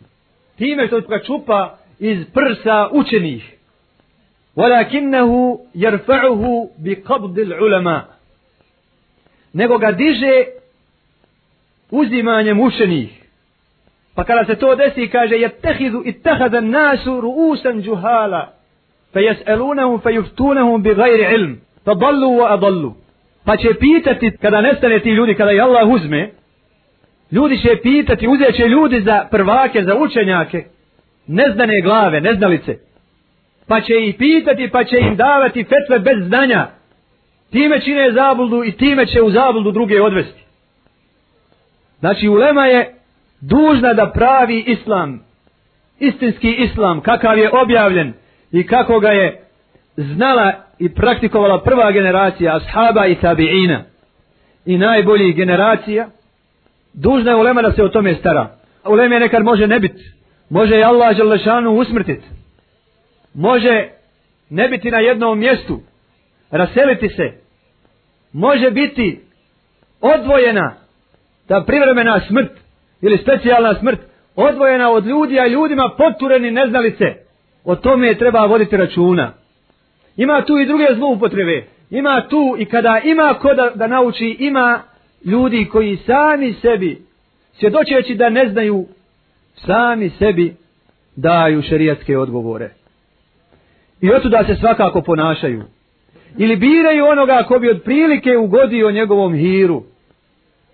time 0.58 0.88
što 0.88 1.02
ga 1.02 1.20
čupa 1.20 1.78
iz 2.00 2.18
prsa 2.34 2.90
učenih. 2.92 3.44
Walakinahu 4.56 5.60
jerfa'uhu 5.74 6.70
bi 6.78 6.96
qabdi 6.96 7.54
ulama. 7.62 8.04
Nego 9.54 9.78
ga 9.78 9.92
diže 9.92 10.46
uzimanjem 11.92 12.60
učenih. 12.60 13.10
Pa 14.16 14.24
kada 14.24 14.46
se 14.46 14.56
to 14.56 14.76
desi, 14.76 15.08
kaže, 15.08 15.36
jettehidu 15.36 16.02
ittehada 16.06 16.62
nasu 16.62 17.22
ruusan 17.22 17.82
džuhala, 17.82 18.56
fa 19.16 19.22
jes'elunahum 19.22 20.02
fa 20.04 20.12
juftunahum 20.12 20.84
bi 20.84 20.94
gajri 20.94 21.26
ilm, 21.36 21.58
wa. 21.86 22.94
Pa 23.46 23.58
će 23.58 23.74
pitati, 23.80 24.38
kada 24.42 24.62
nestane 24.62 25.00
ti 25.00 25.10
ljudi, 25.10 25.36
kada 25.36 25.52
je 25.52 25.62
Allah 25.62 25.90
uzme, 25.90 26.30
ljudi 27.32 27.58
će 27.58 27.76
pitati, 27.84 28.28
uzet 28.28 28.56
će 28.56 28.68
ljudi 28.68 29.02
za 29.02 29.28
prvake, 29.32 29.84
za 29.84 29.96
učenjake, 29.96 30.66
neznane 31.28 31.82
glave, 31.82 32.22
neznalice. 32.22 32.78
Pa 33.68 33.82
će 33.82 33.94
ih 34.06 34.16
pitati, 34.16 34.70
pa 34.72 34.84
će 34.84 34.98
im 35.00 35.16
davati 35.16 35.64
fetve 35.64 36.00
bez 36.00 36.28
znanja. 36.28 36.68
Time 37.52 37.80
čine 37.82 38.12
zabludu 38.12 38.64
i 38.64 38.72
time 38.72 39.06
će 39.06 39.22
u 39.22 39.30
zabludu 39.30 39.72
druge 39.72 40.02
odvesti. 40.02 40.44
Znači, 42.00 42.28
ulema 42.28 42.66
je 42.66 42.94
dužna 43.42 43.94
da 43.94 44.12
pravi 44.12 44.64
islam, 44.68 45.24
istinski 46.00 46.52
islam, 46.52 47.02
kakav 47.02 47.38
je 47.38 47.50
objavljen 47.54 48.14
i 48.52 48.68
kako 48.68 49.00
ga 49.00 49.10
je 49.10 49.42
znala 49.98 50.54
i 50.80 50.94
praktikovala 50.94 51.62
prva 51.64 51.92
generacija 51.92 52.56
ashaba 52.56 53.08
i 53.08 53.16
tabiina 53.16 53.84
i 54.66 54.78
najboljih 54.78 55.36
generacija, 55.36 56.08
dužna 56.94 57.32
je 57.32 57.38
ulema 57.38 57.62
da 57.62 57.72
se 57.72 57.84
o 57.84 57.90
tome 57.90 58.16
stara. 58.16 58.58
Ulema 58.86 59.20
nekad 59.20 59.44
može 59.44 59.68
ne 59.68 59.80
biti. 59.80 60.04
Može 60.50 60.78
i 60.78 60.84
Allah 60.84 61.16
Želešanu 61.16 61.72
usmrtiti, 61.72 62.26
Može 63.34 63.90
ne 64.50 64.70
biti 64.70 64.92
na 64.92 65.00
jednom 65.00 65.40
mjestu. 65.40 65.82
Raseliti 66.52 67.10
se. 67.10 67.32
Može 68.34 68.72
biti 68.72 69.22
odvojena 70.02 70.74
ta 71.48 71.64
privremena 71.68 72.22
smrt 72.28 72.52
ili 73.02 73.18
specijalna 73.18 73.76
smrt 73.80 74.00
odvojena 74.36 74.92
od 74.92 75.06
ljudi, 75.06 75.40
a 75.40 75.48
ljudima 75.48 75.92
potureni 75.98 76.52
neznalice. 76.52 77.25
O 77.66 77.76
tome 77.76 78.08
je 78.08 78.18
treba 78.18 78.46
voditi 78.46 78.78
računa. 78.78 79.34
Ima 80.18 80.42
tu 80.46 80.60
i 80.60 80.66
druge 80.66 80.88
zloupotrebe. 80.96 81.68
Ima 81.90 82.28
tu 82.30 82.56
i 82.60 82.66
kada 82.66 83.02
ima 83.04 83.34
ko 83.42 83.54
da, 83.54 83.72
da 83.76 83.88
nauči, 83.88 84.36
ima 84.40 84.82
ljudi 85.26 85.66
koji 85.72 85.98
sami 85.98 86.54
sebi, 86.54 87.02
svjedočeći 87.54 88.16
da 88.16 88.30
ne 88.30 88.50
znaju, 88.50 88.86
sami 89.56 90.10
sebi 90.10 90.56
daju 91.16 91.62
šerijatske 91.62 92.18
odgovore. 92.18 92.70
I 94.02 94.12
oto 94.12 94.30
da 94.30 94.44
se 94.44 94.56
svakako 94.56 95.02
ponašaju. 95.02 95.64
Ili 96.38 96.56
biraju 96.56 97.06
onoga 97.06 97.44
ko 97.48 97.60
bi 97.60 97.70
od 97.70 97.82
prilike 97.84 98.38
ugodio 98.38 98.92
njegovom 98.92 99.34
hiru. 99.34 99.84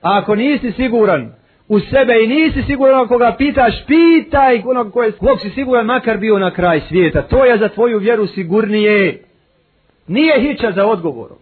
A 0.01 0.17
ako 0.17 0.35
nisi 0.35 0.71
siguran, 0.71 1.33
u 1.71 1.79
sebe 1.79 2.23
i 2.23 2.27
nisi 2.27 2.63
siguran 2.63 3.07
koga 3.07 3.35
pitaš, 3.37 3.73
pitaj 3.87 4.61
onog 4.65 4.93
koje, 4.93 5.11
kog 5.11 5.41
si 5.41 5.49
siguran 5.49 5.85
makar 5.85 6.17
bio 6.17 6.39
na 6.39 6.51
kraj 6.51 6.81
svijeta. 6.87 7.21
To 7.21 7.45
je 7.45 7.57
za 7.57 7.69
tvoju 7.69 7.97
vjeru 7.97 8.27
sigurnije. 8.27 9.23
Nije 10.07 10.41
hića 10.41 10.71
za 10.71 10.85
odgovorom. 10.85 11.37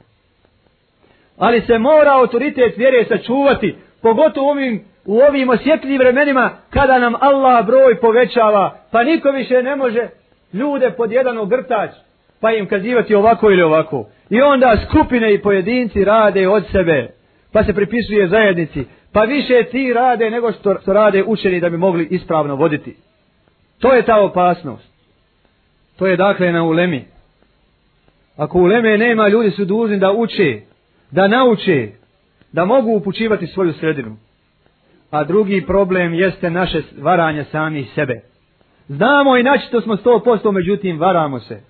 Ali 1.38 1.62
se 1.62 1.78
mora 1.78 2.14
autoritet 2.14 2.78
vjere 2.78 3.06
sačuvati, 3.06 3.76
pogotovo 4.02 4.48
u 4.48 4.50
ovim, 4.50 4.84
u 5.06 5.20
ovim 5.20 5.50
osjetljivim 5.50 5.98
vremenima 6.00 6.52
kada 6.70 7.00
nam 7.00 7.14
Allah 7.20 7.66
broj 7.66 8.00
povećava, 8.00 8.80
pa 8.92 9.04
niko 9.04 9.32
više 9.32 9.64
ne 9.64 9.76
može 9.76 10.08
ljude 10.54 10.92
pod 10.98 11.12
jedan 11.12 11.38
ogrtač, 11.38 11.90
pa 12.42 12.52
im 12.52 12.68
kazivati 12.68 13.16
ovako 13.16 13.52
ili 13.52 13.62
ovako. 13.62 14.06
I 14.30 14.42
onda 14.42 14.78
skupine 14.90 15.34
i 15.34 15.42
pojedinci 15.42 16.04
rade 16.04 16.48
od 16.48 16.64
sebe, 16.72 17.08
pa 17.54 17.64
se 17.64 17.74
pripisuje 17.74 18.28
zajednici, 18.28 18.86
pa 19.14 19.22
više 19.22 19.64
ti 19.72 19.94
rade 19.94 20.30
nego 20.30 20.52
što, 20.52 20.80
što 20.82 20.94
rade 20.94 21.24
učeni 21.28 21.60
da 21.60 21.70
bi 21.70 21.78
mogli 21.78 22.08
ispravno 22.12 22.56
voditi. 22.56 22.96
To 23.80 23.94
je 23.94 24.06
ta 24.06 24.22
opasnost. 24.22 24.90
To 25.98 26.08
je 26.08 26.18
dakle 26.18 26.52
na 26.52 26.64
ulemi. 26.64 27.06
Ako 28.38 28.60
uleme 28.60 28.98
nema, 28.98 29.28
ljudi 29.28 29.52
su 29.52 29.66
dužni 29.66 30.00
da 30.00 30.12
uče, 30.12 30.62
da 31.12 31.28
nauče, 31.28 31.90
da 32.52 32.66
mogu 32.66 32.96
upućivati 32.96 33.48
svoju 33.48 33.74
sredinu. 33.74 34.18
A 35.12 35.24
drugi 35.24 35.66
problem 35.66 36.14
jeste 36.14 36.50
naše 36.50 36.82
varanje 37.02 37.44
samih 37.44 37.92
sebe. 37.96 38.22
Znamo 38.88 39.38
i 39.38 39.44
naći 39.44 39.72
to 39.72 39.82
smo 39.82 39.98
sto 39.98 40.22
posto, 40.26 40.52
međutim 40.52 41.00
varamo 41.00 41.40
se. 41.40 41.62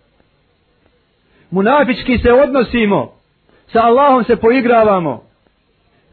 Munafički 1.51 2.17
se 2.17 2.31
odnosimo, 2.31 3.13
sa 3.67 3.79
Allahom 3.81 4.23
se 4.23 4.35
poigravamo, 4.35 5.28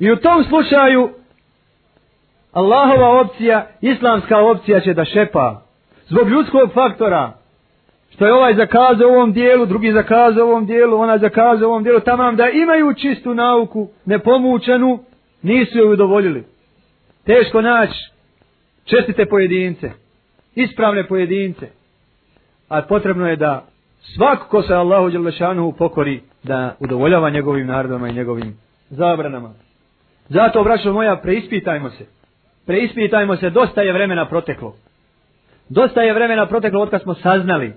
I 0.01 0.13
u 0.13 0.17
tom 0.17 0.45
slučaju 0.45 1.11
Allahova 2.53 3.21
opcija, 3.21 3.67
islamska 3.81 4.39
opcija 4.39 4.81
će 4.81 4.95
da 4.95 5.05
šepa. 5.05 5.63
Zbog 6.07 6.29
ljudskog 6.29 6.71
faktora. 6.75 7.33
Što 8.11 8.27
je 8.27 8.35
ovaj 8.35 8.55
zakazao 8.55 9.09
u 9.09 9.13
ovom 9.13 9.33
dijelu, 9.33 9.67
drugi 9.67 9.93
zakazao 9.93 10.47
u 10.47 10.51
ovom 10.51 10.67
dijelu, 10.67 11.01
ona 11.01 11.19
zakazao 11.19 11.69
u 11.69 11.71
ovom 11.71 11.83
dijelu. 11.83 12.01
Tamam 12.01 12.37
da 12.37 12.49
imaju 12.49 12.95
čistu 12.95 13.35
nauku, 13.35 13.89
nepomučenu, 14.05 14.99
nisu 15.43 15.79
joj 15.79 15.93
udovoljili. 15.93 16.45
Teško 17.25 17.61
naći 17.61 17.99
čestite 18.85 19.27
pojedince. 19.27 19.91
Ispravne 20.55 21.09
pojedince. 21.09 21.69
A 22.69 22.83
potrebno 22.83 23.29
je 23.29 23.37
da 23.37 23.65
svako 24.15 24.49
ko 24.49 24.63
se 24.63 24.75
Allahu 24.75 25.11
Đelešanu 25.11 25.73
pokori 25.73 26.21
da 26.43 26.77
udovoljava 26.81 27.31
njegovim 27.31 27.67
narodama 27.67 28.09
i 28.09 28.15
njegovim 28.15 28.59
zabranama. 28.91 29.66
Zato, 30.29 30.65
braćo 30.65 30.93
moja, 30.93 31.17
preispitajmo 31.17 31.91
se. 31.91 32.07
Preispitajmo 32.67 33.37
se, 33.37 33.51
dosta 33.51 33.83
je 33.83 33.93
vremena 33.93 34.29
proteklo. 34.29 34.77
Dosta 35.69 36.03
je 36.03 36.15
vremena 36.15 36.47
proteklo 36.47 36.83
od 36.83 36.91
kad 36.91 37.03
smo 37.03 37.15
saznali. 37.15 37.73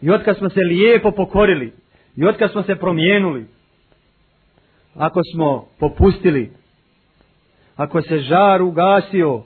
I 0.00 0.10
od 0.10 0.22
kad 0.24 0.36
smo 0.36 0.48
se 0.48 0.60
lijepo 0.60 1.10
pokorili. 1.10 1.72
I 2.16 2.24
od 2.24 2.36
kad 2.36 2.52
smo 2.52 2.62
se 2.62 2.76
promijenuli. 2.76 3.46
Ako 4.94 5.20
smo 5.34 5.68
popustili. 5.78 6.52
Ako 7.76 8.02
se 8.02 8.18
žar 8.18 8.62
ugasio. 8.62 9.42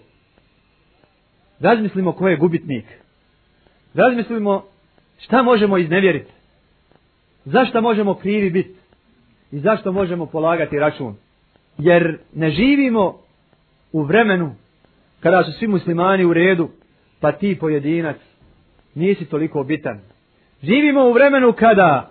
Razmislimo 1.61 2.13
ko 2.13 2.29
je 2.29 2.37
gubitnik. 2.37 2.85
Razmislimo 3.95 4.65
šta 5.19 5.43
možemo 5.43 5.79
iznevjeriti. 5.79 6.33
Zašto 7.45 7.81
možemo 7.81 8.15
krivi 8.15 8.51
biti? 8.51 8.75
I 9.53 9.59
zašto 9.59 9.93
možemo 9.93 10.27
polagati 10.27 10.79
račun? 10.79 11.17
Jer 11.79 12.19
ne 12.35 12.51
živimo 12.51 13.19
u 13.93 14.03
vremenu 14.03 14.55
kada 15.21 15.45
su 15.45 15.53
svi 15.53 15.67
muslimani 15.67 16.25
u 16.25 16.33
redu, 16.33 16.69
pa 17.21 17.33
ti 17.33 17.59
pojedinac 17.61 18.17
nisi 18.95 19.25
toliko 19.25 19.65
bitan. 19.65 20.01
Živimo 20.63 21.09
u 21.09 21.13
vremenu 21.13 21.53
kada 21.53 22.11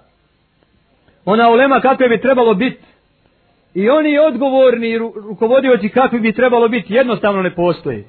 ona 1.25 1.49
ulema 1.49 1.81
kakve 1.81 2.09
bi 2.09 2.21
trebalo 2.21 2.53
biti 2.53 2.83
i 3.73 3.89
oni 3.89 4.17
odgovorni 4.19 4.97
rukovodioci 4.97 5.89
kakvi 5.89 6.19
bi 6.19 6.33
trebalo 6.33 6.67
biti 6.67 6.93
jednostavno 6.93 7.41
ne 7.41 7.55
postoji. 7.55 8.03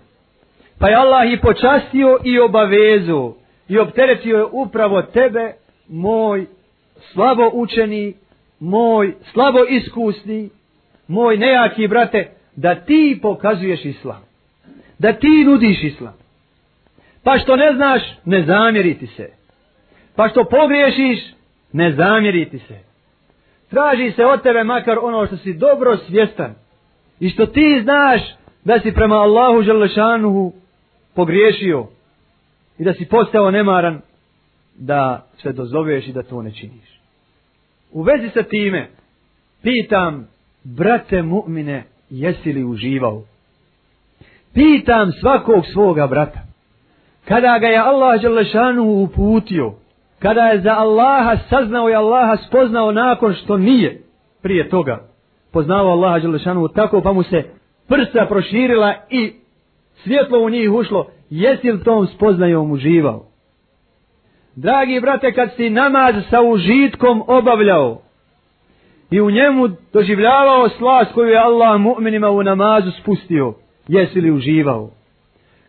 Pa 0.78 0.88
je 0.88 0.94
Allah 0.94 1.32
i 1.32 1.40
počastio 1.40 2.18
i 2.25 2.38
obavezu 2.38 3.34
i 3.68 3.78
opteretio 3.78 4.36
je 4.36 4.44
upravo 4.44 5.02
tebe, 5.02 5.52
moj 5.88 6.46
slabo 7.12 7.50
učeni, 7.52 8.14
moj 8.60 9.14
slabo 9.32 9.64
iskusni, 9.68 10.50
moj 11.08 11.36
nejaki 11.36 11.88
brate, 11.88 12.30
da 12.56 12.75
ti 12.75 13.18
pokazuješ 13.22 13.84
islam. 13.84 14.22
Da 14.98 15.12
ti 15.12 15.44
nudiš 15.44 15.82
islam. 15.82 16.14
Pa 17.22 17.38
što 17.38 17.56
ne 17.56 17.72
znaš, 17.75 18.02
ne 18.25 18.44
zamjeriti 18.44 19.06
se. 19.06 19.30
Pa 20.16 20.28
što 20.28 20.44
pogriješiš, 20.44 21.18
ne 21.72 21.92
zamjeriti 21.92 22.58
se. 22.58 22.78
Traži 23.70 24.12
se 24.16 24.25
od 24.25 24.42
tebe 24.42 24.64
makar 24.64 24.98
ono 25.02 25.26
što 25.26 25.36
si 25.36 25.52
dobro 25.52 25.96
svjestan. 25.96 26.54
I 27.20 27.30
što 27.30 27.46
ti 27.46 27.80
znaš 27.82 28.20
da 28.64 28.80
si 28.80 28.92
prema 28.92 29.16
Allahu 29.16 29.62
Želešanuhu 29.62 30.52
pogriješio. 31.14 31.86
I 32.78 32.84
da 32.84 32.94
si 32.94 33.08
postao 33.08 33.50
nemaran 33.50 34.00
da 34.75 35.26
se 35.42 35.52
dozoveš 35.52 36.08
i 36.08 36.12
da 36.12 36.22
to 36.22 36.42
ne 36.42 36.52
činiš. 36.54 37.00
U 37.92 38.02
vezi 38.02 38.30
sa 38.34 38.42
time, 38.42 38.88
pitam, 39.62 40.28
brate 40.75 41.23
mu'mine, 41.23 41.85
jesi 42.11 42.52
li 42.52 42.64
uživao? 42.64 43.23
Pitam 44.54 45.12
svakog 45.12 45.66
svoga 45.73 46.06
brata, 46.06 46.40
kada 47.25 47.58
ga 47.58 47.66
je 47.66 47.78
Allah 47.78 48.20
Đelešanu 48.23 48.82
uputio, 49.02 49.73
kada 50.18 50.40
je 50.40 50.61
za 50.61 50.73
Allaha 50.73 51.37
saznao 51.50 51.90
i 51.90 51.94
Allaha 51.94 52.37
spoznao 52.37 52.92
nakon 52.92 53.35
što 53.35 53.56
nije 53.56 54.02
prije 54.42 54.68
toga 54.68 55.08
poznao 55.52 55.87
Allaha 55.87 56.18
Đelešanu 56.18 56.68
tako 56.68 57.00
pa 57.00 57.12
mu 57.12 57.23
se 57.23 57.44
prsa 57.88 58.26
proširila 58.28 58.94
i 59.11 59.32
svjetlo 60.02 60.38
u 60.38 60.50
njih 60.50 60.73
ušlo, 60.73 61.06
jesi 61.30 61.73
li 61.73 61.85
tom 61.85 62.06
spoznajom 62.06 62.70
uživao? 62.70 63.26
Dragi 64.56 65.00
brate, 65.00 65.32
kad 65.32 65.50
si 65.56 65.70
namaz 65.70 66.14
sa 66.30 66.42
užitkom 66.42 67.23
obavljao 67.26 68.02
i 69.10 69.20
u 69.20 69.30
njemu 69.30 69.68
doživljavao 69.92 70.68
slast 70.68 71.12
koju 71.12 71.28
je 71.28 71.38
Allah 71.38 71.80
mu'minima 71.80 72.30
u 72.30 72.42
namazu 72.42 72.90
spustio, 72.90 73.54
jesi 73.88 74.20
li 74.20 74.30
uživao? 74.30 74.90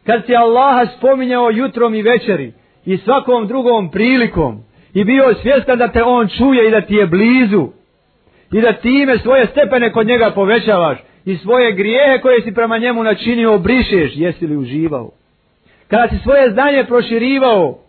Kad 0.06 0.25
si 0.25 0.36
Allaha 0.36 0.86
spominjao 0.98 1.50
jutrom 1.50 1.96
i 1.96 2.01
večeri 2.01 2.53
i 2.86 2.98
svakom 2.98 3.48
drugom 3.48 3.91
prilikom 3.91 4.60
i 4.94 5.03
bio 5.03 5.34
svjestan 5.41 5.77
da 5.77 5.88
te 5.88 6.03
On 6.03 6.27
čuje 6.27 6.67
i 6.67 6.72
da 6.72 6.82
ti 6.82 6.96
je 6.96 7.08
blizu 7.08 7.67
i 8.52 8.62
da 8.62 8.73
time 8.73 9.17
svoje 9.17 9.45
stepene 9.45 9.91
kod 9.91 10.08
njega 10.08 10.32
povećavaš 10.36 10.97
i 11.26 11.38
svoje 11.38 11.71
grijehe 11.71 12.21
koje 12.21 12.41
si 12.41 12.54
prema 12.54 12.78
njemu 12.78 13.04
načinio 13.04 13.58
brišeš, 13.58 14.12
jesi 14.15 14.47
li 14.47 14.58
uživao? 14.58 15.12
Kada 15.88 16.08
si 16.08 16.23
svoje 16.23 16.52
znanje 16.52 16.84
proširivao 16.84 17.80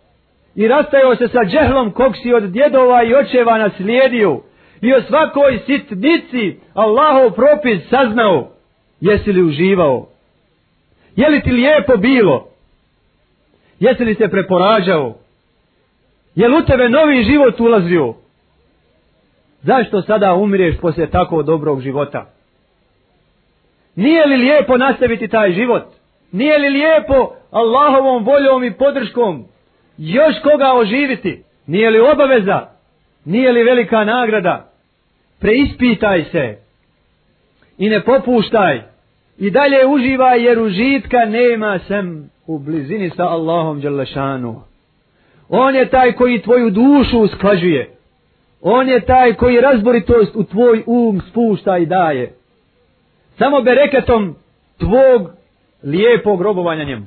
i 0.55 0.67
rastajao 0.67 1.15
se 1.15 1.27
sa 1.27 1.45
džehlom 1.45 1.91
kog 1.91 2.15
si 2.23 2.33
od 2.33 2.43
djedova 2.43 3.03
i 3.03 3.15
očeva 3.15 3.57
naslijedio 3.57 4.41
i 4.81 4.93
o 4.93 5.01
svakoj 5.01 5.59
sitnici 5.65 6.59
Allahov 6.73 7.31
propis 7.31 7.89
saznao, 7.89 8.51
jesi 9.01 9.31
li 9.31 9.43
uživao? 9.43 10.07
Je 11.15 11.29
li 11.29 11.41
ti 11.41 11.51
lijepo 11.51 11.97
bilo? 11.97 12.47
Jesi 13.79 14.05
li 14.05 14.15
se 14.15 14.27
preporađao? 14.27 15.15
Je 16.35 16.47
li 16.47 16.57
u 16.57 16.65
tebe 16.65 16.89
novi 16.89 17.23
život 17.23 17.59
ulazio? 17.59 18.13
Zašto 19.61 20.01
sada 20.01 20.33
umireš 20.33 20.77
poslije 20.81 21.09
tako 21.09 21.43
dobrog 21.43 21.81
života? 21.81 22.25
Nije 23.95 24.25
li 24.25 24.37
lijepo 24.37 24.77
nastaviti 24.77 25.27
taj 25.27 25.51
život? 25.51 25.83
Nije 26.31 26.57
li 26.57 26.69
lijepo 26.69 27.33
Allahovom 27.51 28.23
voljom 28.23 28.63
i 28.63 28.73
podrškom 28.73 29.45
još 29.97 30.35
koga 30.43 30.73
oživiti? 30.73 31.43
Nije 31.67 31.89
li 31.89 31.99
obaveza? 31.99 32.67
Nije 33.25 33.51
li 33.51 33.63
velika 33.63 34.03
nagrada? 34.03 34.68
Preispitaj 35.39 36.23
se 36.31 36.57
i 37.77 37.89
ne 37.89 38.03
popuštaj 38.03 38.81
i 39.37 39.51
dalje 39.51 39.85
uživaj 39.87 40.45
jer 40.45 40.59
užitka 40.59 41.25
nema 41.25 41.79
sem 41.87 42.29
u 42.47 42.59
blizini 42.59 43.09
sa 43.09 43.23
Allahom 43.23 43.81
Đalešanu. 43.81 44.61
On 45.49 45.75
je 45.75 45.89
taj 45.89 46.13
koji 46.13 46.41
tvoju 46.41 46.69
dušu 46.69 47.19
usklađuje. 47.19 47.89
On 48.61 48.89
je 48.89 49.05
taj 49.05 49.33
koji 49.33 49.61
razboritost 49.61 50.35
u 50.35 50.43
tvoj 50.43 50.83
um 50.85 51.21
spušta 51.29 51.77
i 51.77 51.85
daje. 51.85 52.33
Samo 53.37 53.61
bereketom 53.61 54.35
tvog 54.77 55.29
lijepog 55.83 56.41
robovanja 56.41 56.83
njemu. 56.83 57.05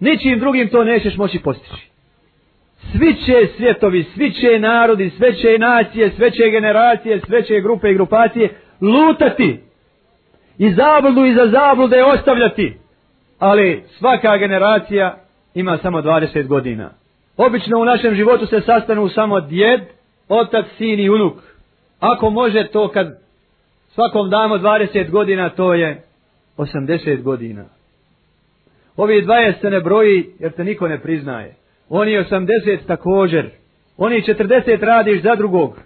Ničim 0.00 0.38
drugim 0.38 0.68
to 0.68 0.84
nećeš 0.84 1.16
moći 1.16 1.38
postići. 1.38 1.90
Svi 2.92 3.14
će 3.26 3.48
svjetovi, 3.56 4.04
svi 4.14 4.32
će 4.32 4.58
narodi, 4.58 5.10
sve 5.10 5.34
će 5.34 5.58
nacije, 5.58 6.10
sve 6.10 6.30
će 6.30 6.50
generacije, 6.50 7.20
sve 7.20 7.42
će 7.42 7.60
grupe 7.60 7.90
i 7.90 7.94
grupacije 7.94 8.54
lutati. 8.80 9.60
I 10.58 10.72
zabludu 10.72 11.24
i 11.24 11.34
za 11.34 11.46
zablude 11.46 12.04
ostavljati. 12.04 12.76
Ali 13.38 13.84
svaka 13.98 14.36
generacija 14.36 15.18
ima 15.54 15.78
samo 15.78 16.02
20 16.02 16.46
godina. 16.46 16.90
Obično 17.36 17.78
u 17.78 17.84
našem 17.84 18.14
životu 18.14 18.46
se 18.46 18.60
sastanu 18.60 19.08
samo 19.08 19.40
djed, 19.40 19.80
otac, 20.28 20.66
sin 20.78 21.00
i 21.00 21.10
unuk. 21.10 21.34
Ako 22.00 22.30
može 22.30 22.66
to 22.66 22.88
kad 22.88 23.18
svakom 23.88 24.30
damo 24.30 24.58
20 24.58 25.10
godina, 25.10 25.50
to 25.50 25.74
je 25.74 26.02
80 26.56 27.22
godina. 27.22 27.64
Ovi 28.96 29.22
20 29.22 29.60
se 29.60 29.70
ne 29.70 29.80
broji 29.80 30.26
jer 30.38 30.52
te 30.52 30.64
niko 30.64 30.88
ne 30.88 30.98
priznaje. 30.98 31.54
Oni 31.88 32.12
80 32.12 32.78
također. 32.86 33.50
Oni 33.96 34.22
40 34.22 34.80
radiš 34.80 35.22
za 35.22 35.34
drugog. 35.34 35.80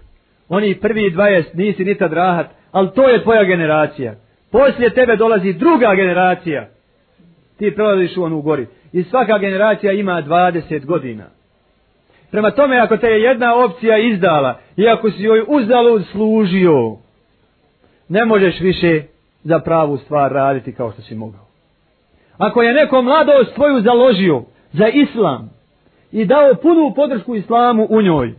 Oni 0.49 0.75
prvi 0.75 1.11
20 1.11 1.45
nisi 1.55 1.85
ni 1.85 1.95
tad 1.95 2.13
rahat. 2.13 2.47
Ali 2.73 2.91
to 2.95 3.09
je 3.09 3.23
tvoja 3.23 3.45
generacija. 3.45 4.15
Poslije 4.53 4.95
tebe 4.95 5.17
dolazi 5.17 5.53
druga 5.53 5.95
generacija. 5.95 6.69
Ti 7.59 7.75
prelaziš 7.75 8.17
u 8.17 8.23
onu 8.23 8.41
gori. 8.41 8.67
I 8.93 9.03
svaka 9.03 9.39
generacija 9.39 9.93
ima 9.93 10.23
20 10.23 10.85
godina. 10.85 11.25
Prema 12.31 12.51
tome, 12.51 12.79
ako 12.79 12.97
te 12.97 13.07
je 13.07 13.23
jedna 13.23 13.65
opcija 13.65 13.99
izdala 13.99 14.61
i 14.77 14.89
ako 14.89 15.11
si 15.11 15.23
joj 15.23 15.45
uzalud 15.49 16.07
služio, 16.13 16.97
ne 18.09 18.25
možeš 18.25 18.61
više 18.61 19.03
za 19.45 19.59
pravu 19.59 19.97
stvar 19.97 20.33
raditi 20.33 20.75
kao 20.75 20.93
što 20.93 21.03
si 21.03 21.15
mogao. 21.15 21.47
Ako 22.39 22.63
je 22.63 22.75
neko 22.75 23.03
mladost 23.03 23.55
tvoju 23.55 23.81
založio 23.81 24.43
za 24.73 24.89
islam 24.89 25.60
i 26.13 26.25
dao 26.25 26.55
punu 26.63 26.93
podršku 26.97 27.35
islamu 27.35 27.87
u 27.91 28.03
njoj, 28.03 28.35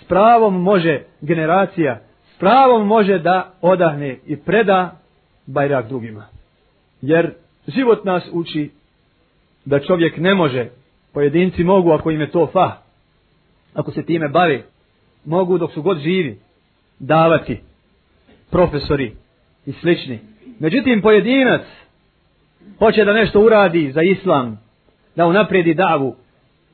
s 0.00 0.04
pravom 0.04 0.62
može 0.62 1.02
generacija, 1.20 2.00
s 2.34 2.38
pravom 2.38 2.86
može 2.86 3.18
da 3.18 3.52
odahne 3.60 4.18
i 4.26 4.36
preda 4.36 5.00
bajrak 5.46 5.88
drugima. 5.88 6.26
Jer 7.00 7.34
život 7.66 8.04
nas 8.04 8.28
uči 8.32 8.70
da 9.64 9.80
čovjek 9.80 10.16
ne 10.16 10.34
može, 10.34 10.68
pojedinci 11.12 11.64
mogu 11.64 11.90
ako 11.90 12.10
im 12.10 12.20
je 12.20 12.30
to 12.30 12.46
fa, 12.46 12.76
ako 13.74 13.90
se 13.90 14.04
time 14.04 14.28
bavi, 14.28 14.62
mogu 15.24 15.58
dok 15.58 15.72
su 15.72 15.82
god 15.82 15.98
živi 15.98 16.38
davati 16.98 17.60
profesori 18.50 19.16
i 19.66 19.72
slični. 19.72 20.18
Međutim, 20.58 21.02
pojedinac 21.02 21.62
hoće 22.78 23.04
da 23.04 23.12
nešto 23.12 23.40
uradi 23.40 23.92
za 23.92 24.02
islam, 24.02 24.60
da 25.16 25.26
unapredi 25.26 25.74
davu, 25.74 26.16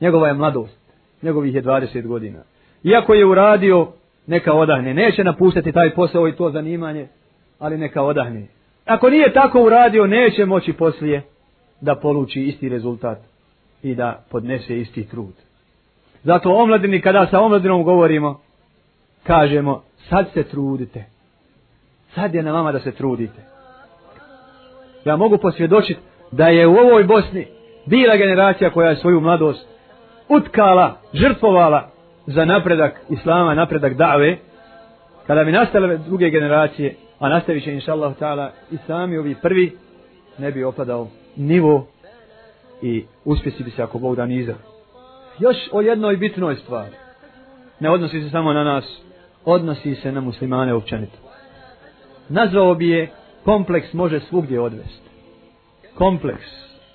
njegova 0.01 0.27
je 0.27 0.33
mladost, 0.33 0.79
njegovih 1.21 1.55
je 1.55 1.63
20 1.63 2.07
godina. 2.07 2.39
Iako 2.83 3.13
je 3.13 3.25
uradio, 3.25 3.87
neka 4.27 4.53
odahne. 4.53 4.93
Neće 4.93 5.23
napuštati 5.23 5.71
taj 5.71 5.93
posao 5.93 6.27
i 6.27 6.35
to 6.35 6.51
zanimanje, 6.51 7.07
ali 7.59 7.77
neka 7.77 8.01
odahne. 8.01 8.47
ako 8.85 9.09
nije 9.09 9.33
tako 9.33 9.63
uradio, 9.63 10.07
neće 10.07 10.45
moći 10.45 10.73
poslije 10.73 11.21
da 11.81 11.95
poluči 11.95 12.41
isti 12.41 12.69
rezultat 12.69 13.17
i 13.83 13.95
da 13.95 14.23
podnese 14.31 14.79
isti 14.79 15.07
trud. 15.07 15.33
Zato 16.23 16.51
omladini, 16.51 17.01
kada 17.01 17.27
sa 17.31 17.39
omladinom 17.39 17.83
govorimo, 17.83 18.39
kažemo, 19.23 19.83
sad 20.09 20.25
se 20.33 20.43
trudite. 20.43 21.05
Sad 22.15 22.33
je 22.35 22.43
na 22.43 22.51
vama 22.51 22.71
da 22.71 22.79
se 22.79 22.91
trudite. 22.91 23.41
Ja 25.05 25.15
mogu 25.15 25.37
posvjedočiti 25.37 25.99
da 26.31 26.47
je 26.47 26.67
u 26.67 26.75
ovoj 26.75 27.03
Bosni 27.03 27.47
bila 27.85 28.15
generacija 28.15 28.69
koja 28.69 28.89
je 28.89 28.95
svoju 28.95 29.21
mladost 29.21 29.67
utkala, 30.29 30.97
žrtvovala 31.13 31.89
za 32.27 32.45
napredak 32.45 33.01
Islama, 33.09 33.53
napredak 33.53 33.93
dave, 33.93 34.37
kada 35.27 35.43
bi 35.43 35.51
nastale 35.51 35.97
druge 35.97 36.29
generacije, 36.29 36.95
a 37.19 37.29
nastavit 37.29 37.63
će 37.63 37.73
inša 37.73 37.91
Allah 37.91 38.13
ta'ala 38.19 38.49
i 38.71 38.77
sami 38.87 39.17
ovi 39.17 39.35
prvi, 39.41 39.77
ne 40.37 40.51
bi 40.51 40.63
opadao 40.63 41.07
nivo 41.35 41.87
i 42.81 43.05
uspjesi 43.25 43.63
bi 43.63 43.71
se 43.71 43.83
ako 43.83 43.99
Bog 43.99 44.15
da 44.15 44.25
niza. 44.25 44.55
Još 45.39 45.57
o 45.71 45.81
jednoj 45.81 46.17
bitnoj 46.17 46.55
stvari. 46.55 46.95
Ne 47.79 47.89
odnosi 47.89 48.21
se 48.21 48.29
samo 48.29 48.53
na 48.53 48.63
nas, 48.63 49.01
odnosi 49.45 49.95
se 49.95 50.11
na 50.11 50.21
muslimane 50.21 50.73
općenito. 50.73 51.17
Nazvao 52.29 52.75
bi 52.75 52.89
je 52.89 53.09
kompleks 53.45 53.93
može 53.93 54.19
svugdje 54.19 54.59
odvesti. 54.59 55.09
Kompleks 55.95 56.47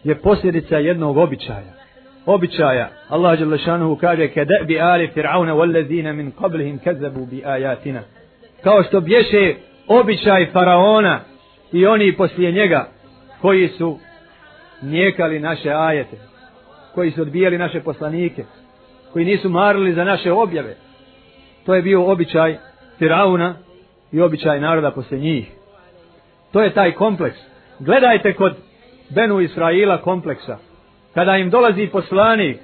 je 0.05 0.21
posljedica 0.21 0.77
jednog 0.77 1.17
običaja. 1.17 1.84
Običaja. 2.27 2.89
Allah 3.09 3.39
Đelešanuhu 3.39 3.97
kaže 3.97 4.29
kada 4.29 4.55
bi 4.67 4.81
ali 4.81 5.09
fir'auna 5.09 5.53
wallazina 5.53 6.13
min 6.13 6.33
qablihim 6.33 6.79
kazzabu 6.85 7.27
bi 7.27 7.43
ayatina. 7.45 8.03
Kao 8.63 8.83
što 8.83 9.01
bješe 9.01 9.55
običaj 9.89 10.47
faraona 10.53 11.21
i 11.73 11.87
oni 11.87 12.17
poslije 12.17 12.53
njega 12.53 12.89
koji 13.41 13.69
su 13.69 13.99
nijekali 14.83 15.41
naše 15.41 15.71
ajete, 15.71 16.17
koji 16.95 17.11
su 17.11 17.23
odbijali 17.23 17.59
naše 17.59 17.81
poslanike, 17.81 18.45
koji 19.13 19.25
nisu 19.25 19.49
marili 19.49 19.95
za 19.95 20.05
naše 20.05 20.33
objave. 20.33 20.77
To 21.67 21.75
je 21.75 21.83
bio 21.83 22.11
običaj 22.13 22.57
Firauna 22.99 23.55
i 24.13 24.21
običaj 24.21 24.61
naroda 24.61 24.91
poslije 24.91 25.21
njih. 25.21 25.53
To 26.53 26.63
je 26.63 26.75
taj 26.75 26.93
kompleks. 26.93 27.39
Gledajte 27.79 28.33
kod 28.33 28.57
Benu 29.11 29.41
Israila 29.41 30.03
kompleksa. 30.03 30.59
Kada 31.15 31.37
im 31.37 31.51
dolazi 31.51 31.87
poslanik 31.87 32.59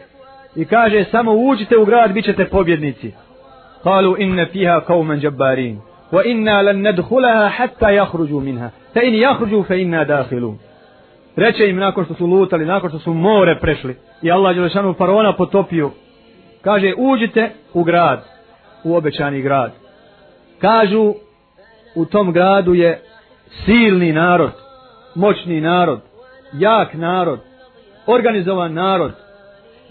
i 0.56 0.64
kaže 0.64 1.04
samo 1.04 1.32
uđite 1.32 1.78
u 1.78 1.84
grad, 1.84 2.12
bit 2.12 2.24
ćete 2.24 2.44
pobjednici. 2.44 3.12
Kalu 3.82 4.16
inne 4.18 4.46
fiha 4.46 4.80
kaumen 4.80 5.20
džabbarin. 5.20 5.80
Wa 6.12 6.22
inna 6.24 6.62
lan 6.62 6.82
nadkhulaha 6.82 7.48
hatta 7.48 7.86
yakhruju 7.86 8.40
minha. 8.40 8.70
fe 8.94 9.00
in 9.06 9.14
yakhruju 9.14 9.64
fa 9.66 9.74
inna 9.74 10.04
dakhilun. 10.04 10.58
Reče 11.36 11.68
im 11.68 11.76
nakon 11.76 12.04
što 12.04 12.14
su 12.14 12.26
lutali, 12.26 12.66
nakon 12.66 12.90
što 12.90 12.98
su 12.98 13.14
more 13.14 13.58
prešli 13.60 13.96
i 14.22 14.30
Allah 14.30 14.54
Đelešanu 14.54 14.94
farona 14.94 15.12
faraona 15.12 15.32
potopio. 15.32 15.90
Kaže 16.62 16.94
uđite 16.96 17.50
u 17.74 17.84
grad, 17.84 18.24
u 18.84 18.96
obećani 18.96 19.42
grad. 19.42 19.72
Kažu 20.60 21.14
u 21.94 22.04
tom 22.04 22.32
gradu 22.32 22.74
je 22.74 23.00
silni 23.64 24.12
narod, 24.12 24.50
moćni 25.14 25.60
narod, 25.60 26.00
jak 26.52 26.94
narod, 26.94 27.40
organizovan 28.07 28.73
narod. 28.73 29.11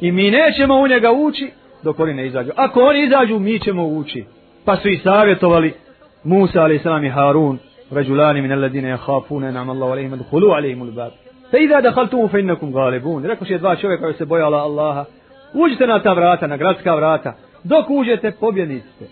I 0.00 0.12
mi 0.12 0.30
nećemo 0.30 0.74
u 0.74 0.88
njega 0.88 1.12
ući 1.12 1.50
dok 1.82 2.00
oni 2.00 2.14
ne 2.14 2.26
izađu. 2.26 2.50
Ako 2.56 2.80
oni 2.80 3.04
izađu, 3.04 3.38
mi 3.38 3.58
ćemo 3.58 3.86
ući. 3.86 4.24
Pa 4.64 4.76
su 4.76 4.88
i 4.88 4.98
savjetovali 4.98 5.74
Musa 6.24 6.62
alaih 6.62 6.82
salam 6.82 7.04
i 7.04 7.10
Harun, 7.10 7.58
رجلان 7.92 8.42
من 8.42 8.52
الذين 8.52 8.84
يخافون 8.84 9.44
انعم 9.44 9.70
الله 9.70 9.90
عليهم 9.90 10.12
ادخلوا 10.14 10.54
عليهم 10.54 10.82
الباب 10.82 11.12
فاذا 11.52 11.80
دخلتم 11.80 12.28
فانكم 12.28 12.76
غالبون 12.76 13.26
rekao 13.26 13.46
je 13.48 13.58
dva 13.58 13.76
čovjeka 13.76 14.02
koji 14.02 14.14
se 14.14 14.24
bojala 14.24 14.58
Allaha 14.58 15.04
uđite 15.54 15.86
na 15.86 16.02
ta 16.02 16.12
vrata 16.12 16.46
na 16.46 16.56
gradska 16.56 16.94
vrata 16.94 17.34
dok 17.64 17.90
uđete 17.90 18.30
pobjednici 18.40 18.88
ste 18.96 19.04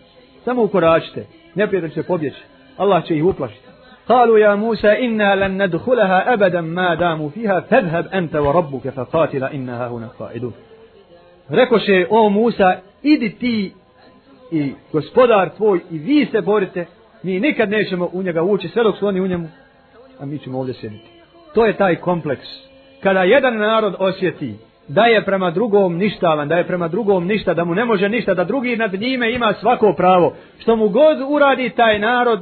samo 0.45 0.63
ukoračite 0.63 1.27
neprijatelj 1.55 1.91
će 1.91 2.03
pobjeći 2.03 2.43
Allah 2.77 3.05
će 3.05 3.17
ih 3.17 3.25
uplašiti 3.25 3.66
قالوا 4.09 4.39
يا 4.39 4.55
موسى 4.55 5.07
إنا 5.07 5.37
لن 5.37 5.63
ندخلها 5.63 6.33
أبدا 6.33 6.61
ما 6.61 6.95
داموا 6.95 7.31
فيها 7.31 7.61
فاذهب 7.61 8.07
أنت 8.07 8.35
وربك 8.35 8.89
فقاتل 8.89 9.45
إنها 9.45 9.89
هنا 9.89 10.09
قائدون 10.19 10.53
rekoše 11.51 12.07
o 12.11 12.29
Musa 12.29 12.77
idi 13.03 13.31
ti 13.31 13.73
i 14.51 14.73
gospodar 14.93 15.51
tvoj 15.57 15.81
i 15.91 15.99
vi 15.99 16.27
se 16.33 16.41
borite 16.41 16.87
mi 17.23 17.41
nikad 17.41 17.71
nećemo 17.71 18.09
u 18.13 18.23
njega 18.23 18.43
ući 18.43 18.69
sve 18.69 18.83
dok 18.83 18.99
su 18.99 19.07
oni 19.07 19.21
u 19.21 19.27
njemu 19.27 19.49
a 20.21 20.27
mi 20.27 20.39
ćemo 20.39 20.59
ovdje 20.59 20.75
sjediti 20.75 21.11
to 21.55 21.67
je 21.67 21.77
taj 21.77 21.97
kompleks 21.97 22.47
kada 23.03 23.23
jedan 23.23 23.57
narod 23.57 23.95
osjeti 23.99 24.55
da 24.89 25.05
je 25.05 25.25
prema 25.25 25.51
drugom 25.51 25.97
ništavan, 25.97 26.49
da 26.49 26.55
je 26.55 26.67
prema 26.67 26.89
drugom 26.89 27.27
ništa, 27.27 27.55
da 27.55 27.65
mu 27.65 27.75
ne 27.75 27.85
može 27.85 28.09
ništa, 28.09 28.35
da 28.35 28.45
drugi 28.45 28.77
nad 28.77 28.95
njime 28.95 29.33
ima 29.33 29.55
svako 29.61 29.95
pravo. 29.97 30.35
Što 30.59 30.77
mu 30.77 30.89
god 30.89 31.19
uradi 31.29 31.71
taj 31.71 31.99
narod, 31.99 32.41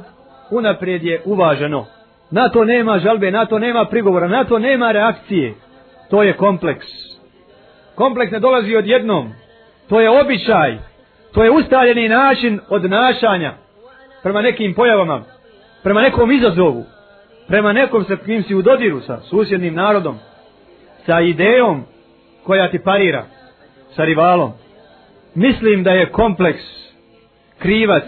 unaprijed 0.50 1.04
je 1.04 1.22
uvaženo. 1.24 1.86
Na 2.30 2.48
to 2.48 2.64
nema 2.64 2.98
žalbe, 2.98 3.30
na 3.30 3.46
to 3.46 3.58
nema 3.58 3.84
prigovora, 3.84 4.28
na 4.28 4.44
to 4.44 4.58
nema 4.58 4.92
reakcije. 4.92 5.54
To 6.10 6.22
je 6.22 6.32
kompleks. 6.32 6.86
Kompleks 7.94 8.32
ne 8.32 8.40
dolazi 8.40 8.76
od 8.76 8.86
jednom. 8.86 9.32
To 9.88 10.00
je 10.00 10.10
običaj. 10.10 10.78
To 11.32 11.44
je 11.44 11.50
ustaljeni 11.50 12.08
način 12.08 12.60
odnašanja 12.68 13.52
prema 14.22 14.42
nekim 14.42 14.74
pojavama, 14.74 15.22
prema 15.82 16.00
nekom 16.00 16.32
izazovu, 16.32 16.84
prema 17.48 17.72
nekom 17.72 18.04
sa 18.04 18.16
kim 18.16 18.42
si 18.42 18.54
u 18.54 18.62
dodiru 18.62 19.00
sa 19.00 19.20
susjednim 19.20 19.74
narodom, 19.74 20.18
sa 21.06 21.20
idejom 21.20 21.84
koja 22.44 22.70
ti 22.70 22.78
parira, 22.78 23.24
sa 23.96 24.04
rivalom. 24.04 24.52
Mislim 25.34 25.82
da 25.82 25.90
je 25.90 26.10
kompleks 26.10 26.62
krivac 27.58 28.04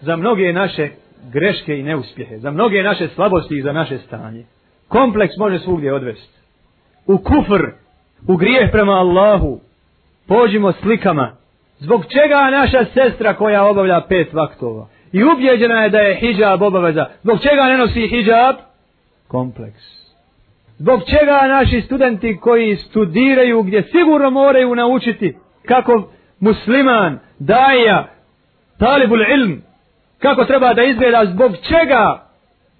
za 0.00 0.16
mnoge 0.16 0.52
naše 0.52 0.88
greške 1.32 1.78
i 1.78 1.82
neuspjehe, 1.82 2.38
za 2.38 2.50
mnoge 2.50 2.82
naše 2.82 3.08
slabosti 3.08 3.58
i 3.58 3.62
za 3.62 3.72
naše 3.72 3.98
stanje. 3.98 4.44
Kompleks 4.88 5.36
može 5.36 5.58
svugdje 5.58 5.94
odvesti. 5.94 6.38
U 7.06 7.18
kufr, 7.18 7.62
u 8.28 8.36
grijeh 8.36 8.70
prema 8.72 8.92
Allahu, 8.92 9.60
pođimo 10.28 10.72
slikama. 10.72 11.36
Zbog 11.78 12.04
čega 12.04 12.50
naša 12.50 12.84
sestra 12.84 13.34
koja 13.34 13.64
obavlja 13.64 14.00
pet 14.08 14.32
vaktova 14.32 14.88
i 15.12 15.24
ubjeđena 15.24 15.82
je 15.82 15.90
da 15.90 15.98
je 15.98 16.14
hijab 16.14 16.62
obaveza, 16.62 17.06
zbog 17.22 17.38
čega 17.42 17.62
ne 17.62 17.78
nosi 17.78 18.08
hijab? 18.08 18.56
Kompleks. 19.28 19.82
Zbog 20.78 21.00
čega 21.04 21.48
naši 21.48 21.80
studenti 21.80 22.38
koji 22.40 22.76
studiraju 22.76 23.62
gdje 23.62 23.82
sigurno 23.82 24.30
moraju 24.30 24.74
naučiti 24.74 25.36
kako 25.66 26.08
musliman, 26.40 27.18
daja, 27.38 28.08
talibul 28.78 29.20
ilm, 29.22 29.62
kako 30.22 30.44
treba 30.44 30.74
da 30.74 30.82
izgleda, 30.82 31.26
zbog 31.32 31.52
čega 31.68 32.26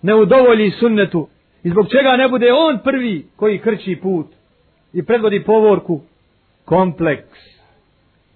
ne 0.02 0.14
udovolji 0.14 0.70
sunnetu 0.70 1.28
i 1.64 1.70
zbog 1.70 1.87
čega 1.90 2.16
ne 2.16 2.28
bude 2.28 2.52
on 2.52 2.78
prvi 2.85 3.26
koji 3.37 3.59
krči 3.59 3.98
put 4.02 4.26
i 4.92 5.02
predvodi 5.02 5.42
povorku, 5.44 6.00
kompleks. 6.64 7.38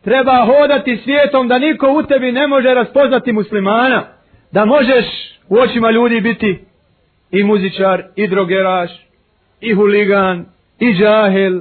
Treba 0.04 0.46
hodati 0.46 1.00
svijetom 1.04 1.48
da 1.48 1.58
niko 1.58 1.92
u 1.92 2.02
tebi 2.02 2.32
ne 2.32 2.46
može 2.46 2.74
raspoznati 2.74 3.32
muslimana, 3.32 4.04
da 4.52 4.64
možeš 4.64 5.04
u 5.48 5.58
očima 5.58 5.90
ljudi 5.90 6.20
biti 6.20 6.58
i 7.30 7.44
muzičar, 7.44 8.02
i 8.16 8.28
drogeraš, 8.28 8.90
i 9.60 9.74
huligan, 9.74 10.44
i 10.78 10.94
džahel, 10.94 11.60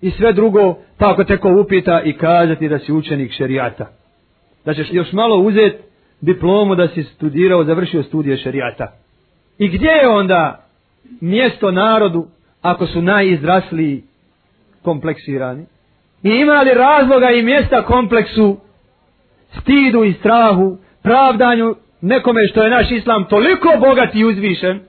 i 0.00 0.10
sve 0.10 0.32
drugo, 0.32 0.74
pa 0.98 1.10
ako 1.10 1.24
te 1.24 1.36
ko 1.36 1.60
upita 1.60 2.02
i 2.04 2.12
kazati 2.12 2.68
da 2.68 2.78
si 2.78 2.92
učenik 2.92 3.32
šerijata. 3.32 3.86
Da 4.64 4.74
ćeš 4.74 4.88
još 4.90 5.12
malo 5.12 5.36
uzeti 5.36 5.91
diplomu 6.22 6.74
da 6.74 6.88
si 6.88 7.02
studirao, 7.02 7.64
završio 7.64 8.02
studije 8.02 8.36
šerijata. 8.36 8.92
I 9.58 9.68
gdje 9.68 9.88
je 9.88 10.08
onda 10.08 10.66
mjesto 11.20 11.70
narodu 11.70 12.26
ako 12.62 12.86
su 12.86 13.02
najizrasliji 13.02 14.02
kompleksirani? 14.82 15.66
I 16.22 16.28
ima 16.28 16.62
li 16.62 16.74
razloga 16.74 17.30
i 17.30 17.42
mjesta 17.42 17.84
kompleksu, 17.84 18.56
stidu 19.60 20.04
i 20.04 20.12
strahu, 20.12 20.76
pravdanju 21.02 21.74
nekome 22.00 22.40
što 22.50 22.62
je 22.62 22.70
naš 22.70 22.90
islam 22.90 23.24
toliko 23.24 23.68
bogat 23.80 24.14
i 24.14 24.24
uzvišen, 24.24 24.80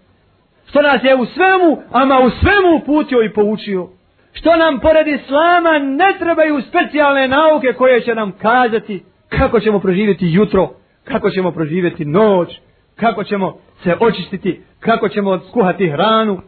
što 0.70 0.82
nas 0.82 1.04
je 1.04 1.16
u 1.16 1.26
svemu, 1.26 1.82
ama 1.92 2.20
u 2.20 2.30
svemu 2.30 2.78
uputio 2.82 3.24
i 3.24 3.34
poučio, 3.34 3.90
što 4.34 4.56
nam 4.56 4.80
pored 4.80 5.08
islama 5.08 5.80
ne 5.80 6.18
trebaju 6.20 6.62
specijalne 6.62 7.28
nauke 7.28 7.74
koje 7.78 8.02
će 8.02 8.16
nam 8.16 8.32
kazati 8.32 9.04
kako 9.30 9.60
ćemo 9.60 9.80
proživjeti 9.80 10.28
jutro, 10.32 10.70
kako 11.04 11.30
ćemo 11.30 11.52
proživjeti 11.52 12.06
noć, 12.06 12.50
kako 12.96 13.24
ćemo 13.24 13.58
se 13.84 13.96
očistiti, 14.00 14.62
kako 14.80 15.10
ćemo 15.10 15.40
skuhati 15.50 15.90
hranu, 15.90 16.42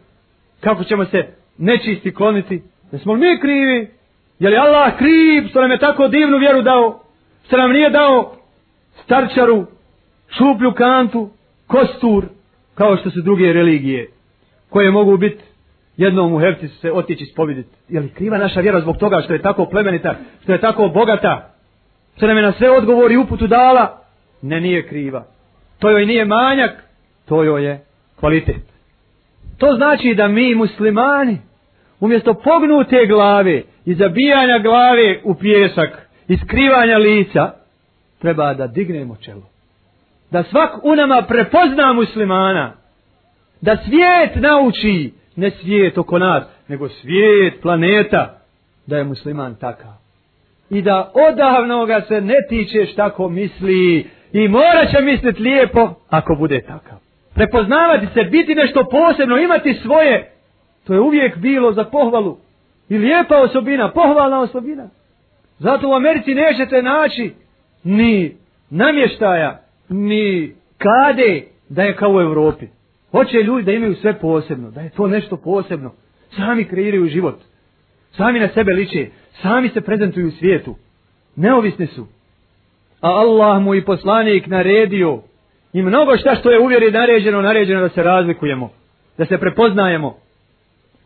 kako 0.60 0.84
ćemo 0.84 1.04
se 1.04 1.26
nečisti 1.58 2.14
kloniti. 2.14 2.62
Ne 2.92 2.98
smo 2.98 3.14
mi 3.14 3.40
krivi? 3.40 3.90
Je 4.38 4.50
li 4.50 4.56
Allah 4.56 4.96
kriv 4.98 5.48
što 5.50 5.60
nam 5.60 5.70
je 5.70 5.78
tako 5.78 6.08
divnu 6.08 6.38
vjeru 6.38 6.62
dao? 6.62 7.00
Što 7.46 7.56
nam 7.56 7.72
nije 7.72 7.90
dao 7.90 8.34
starčaru, 9.04 9.66
šuplju 10.28 10.72
kantu, 10.72 11.30
kostur, 11.66 12.24
kao 12.74 12.96
što 12.96 13.10
su 13.10 13.20
druge 13.22 13.52
religije 13.52 14.10
koje 14.68 14.90
mogu 14.90 15.16
biti 15.16 15.44
jednom 15.96 16.34
u 16.34 16.38
herci 16.38 16.68
se 16.68 16.92
otići 16.92 17.24
spoviditi. 17.24 17.76
Je 17.88 18.00
li 18.00 18.08
kriva 18.08 18.38
naša 18.38 18.60
vjera 18.60 18.80
zbog 18.80 18.96
toga 18.96 19.20
što 19.24 19.32
je 19.32 19.42
tako 19.42 19.66
plemenita, 19.66 20.14
što 20.42 20.52
je 20.52 20.60
tako 20.60 20.88
bogata, 20.88 21.54
što 22.16 22.26
nam 22.26 22.36
je 22.36 22.42
na 22.42 22.52
sve 22.52 22.70
odgovori 22.70 23.16
uputu 23.16 23.46
dala? 23.46 24.05
Ne, 24.42 24.60
nije 24.60 24.88
kriva. 24.88 25.24
To 25.78 25.90
joj 25.90 26.06
nije 26.06 26.24
manjak, 26.24 26.70
to 27.24 27.44
joj 27.44 27.64
je 27.64 27.84
kvalitet. 28.20 28.62
To 29.58 29.74
znači 29.76 30.14
da 30.14 30.28
mi 30.28 30.54
muslimani, 30.54 31.38
umjesto 32.00 32.34
pognute 32.34 33.06
glave 33.06 33.62
i 33.84 33.94
zabijanja 33.94 34.58
glave 34.58 35.20
u 35.24 35.34
pjesak 35.34 36.08
i 36.28 36.36
skrivanja 36.36 36.98
lica, 36.98 37.52
treba 38.18 38.54
da 38.54 38.66
dignemo 38.66 39.16
čelo. 39.16 39.42
Da 40.30 40.42
svak 40.42 40.84
u 40.84 40.96
nama 40.96 41.22
prepozna 41.22 41.92
muslimana. 41.92 42.72
Da 43.60 43.76
svijet 43.76 44.42
nauči, 44.42 45.12
ne 45.36 45.50
svijet 45.50 45.98
oko 45.98 46.18
nas, 46.18 46.44
nego 46.68 46.88
svijet, 46.88 47.60
planeta, 47.62 48.38
da 48.86 48.96
je 48.96 49.04
musliman 49.04 49.54
takav. 49.54 49.92
I 50.70 50.82
da 50.82 51.12
odavno 51.14 51.86
ga 51.86 52.00
se 52.08 52.20
ne 52.20 52.34
tičeš 52.48 52.94
tako 52.94 53.28
misli 53.28 54.06
i 54.32 54.48
mora 54.48 54.86
će 54.90 55.00
misliti 55.00 55.42
lijepo 55.42 55.94
ako 56.10 56.34
bude 56.34 56.60
takav. 56.60 56.98
Prepoznavati 57.34 58.06
se, 58.14 58.24
biti 58.24 58.54
nešto 58.54 58.84
posebno, 58.84 59.38
imati 59.38 59.74
svoje, 59.74 60.32
to 60.86 60.94
je 60.94 61.00
uvijek 61.00 61.36
bilo 61.36 61.72
za 61.72 61.84
pohvalu. 61.84 62.38
I 62.88 62.98
lijepa 62.98 63.36
osobina, 63.36 63.90
pohvalna 63.90 64.40
osobina. 64.40 64.88
Zato 65.58 65.88
u 65.88 65.94
Americi 65.94 66.34
nećete 66.34 66.82
naći 66.82 67.34
ni 67.84 68.36
namještaja, 68.70 69.60
ni 69.88 70.54
kade 70.78 71.42
da 71.68 71.82
je 71.82 71.96
kao 71.96 72.10
u 72.10 72.20
Evropi. 72.20 72.66
Hoće 73.10 73.36
ljudi 73.36 73.64
da 73.64 73.72
imaju 73.72 73.94
sve 73.94 74.18
posebno, 74.20 74.70
da 74.70 74.80
je 74.80 74.90
to 74.90 75.06
nešto 75.06 75.36
posebno. 75.36 75.92
Sami 76.36 76.64
kreiraju 76.64 77.08
život. 77.08 77.38
Sami 78.16 78.40
na 78.40 78.48
sebe 78.48 78.72
liče. 78.72 79.06
Sami 79.42 79.68
se 79.68 79.80
prezentuju 79.80 80.28
u 80.28 80.30
svijetu. 80.30 80.76
Neovisni 81.36 81.86
su. 81.86 82.06
A 83.00 83.08
Allah 83.08 83.62
mu 83.62 83.74
i 83.74 83.84
poslanik 83.84 84.46
naredio 84.46 85.22
i 85.72 85.82
mnogo 85.82 86.16
šta 86.16 86.34
što 86.34 86.50
je 86.50 86.60
uvjeri 86.60 86.90
naređeno, 86.90 87.42
naređeno 87.42 87.80
da 87.80 87.88
se 87.88 88.02
razlikujemo. 88.02 88.70
Da 89.18 89.26
se 89.26 89.38
prepoznajemo. 89.38 90.16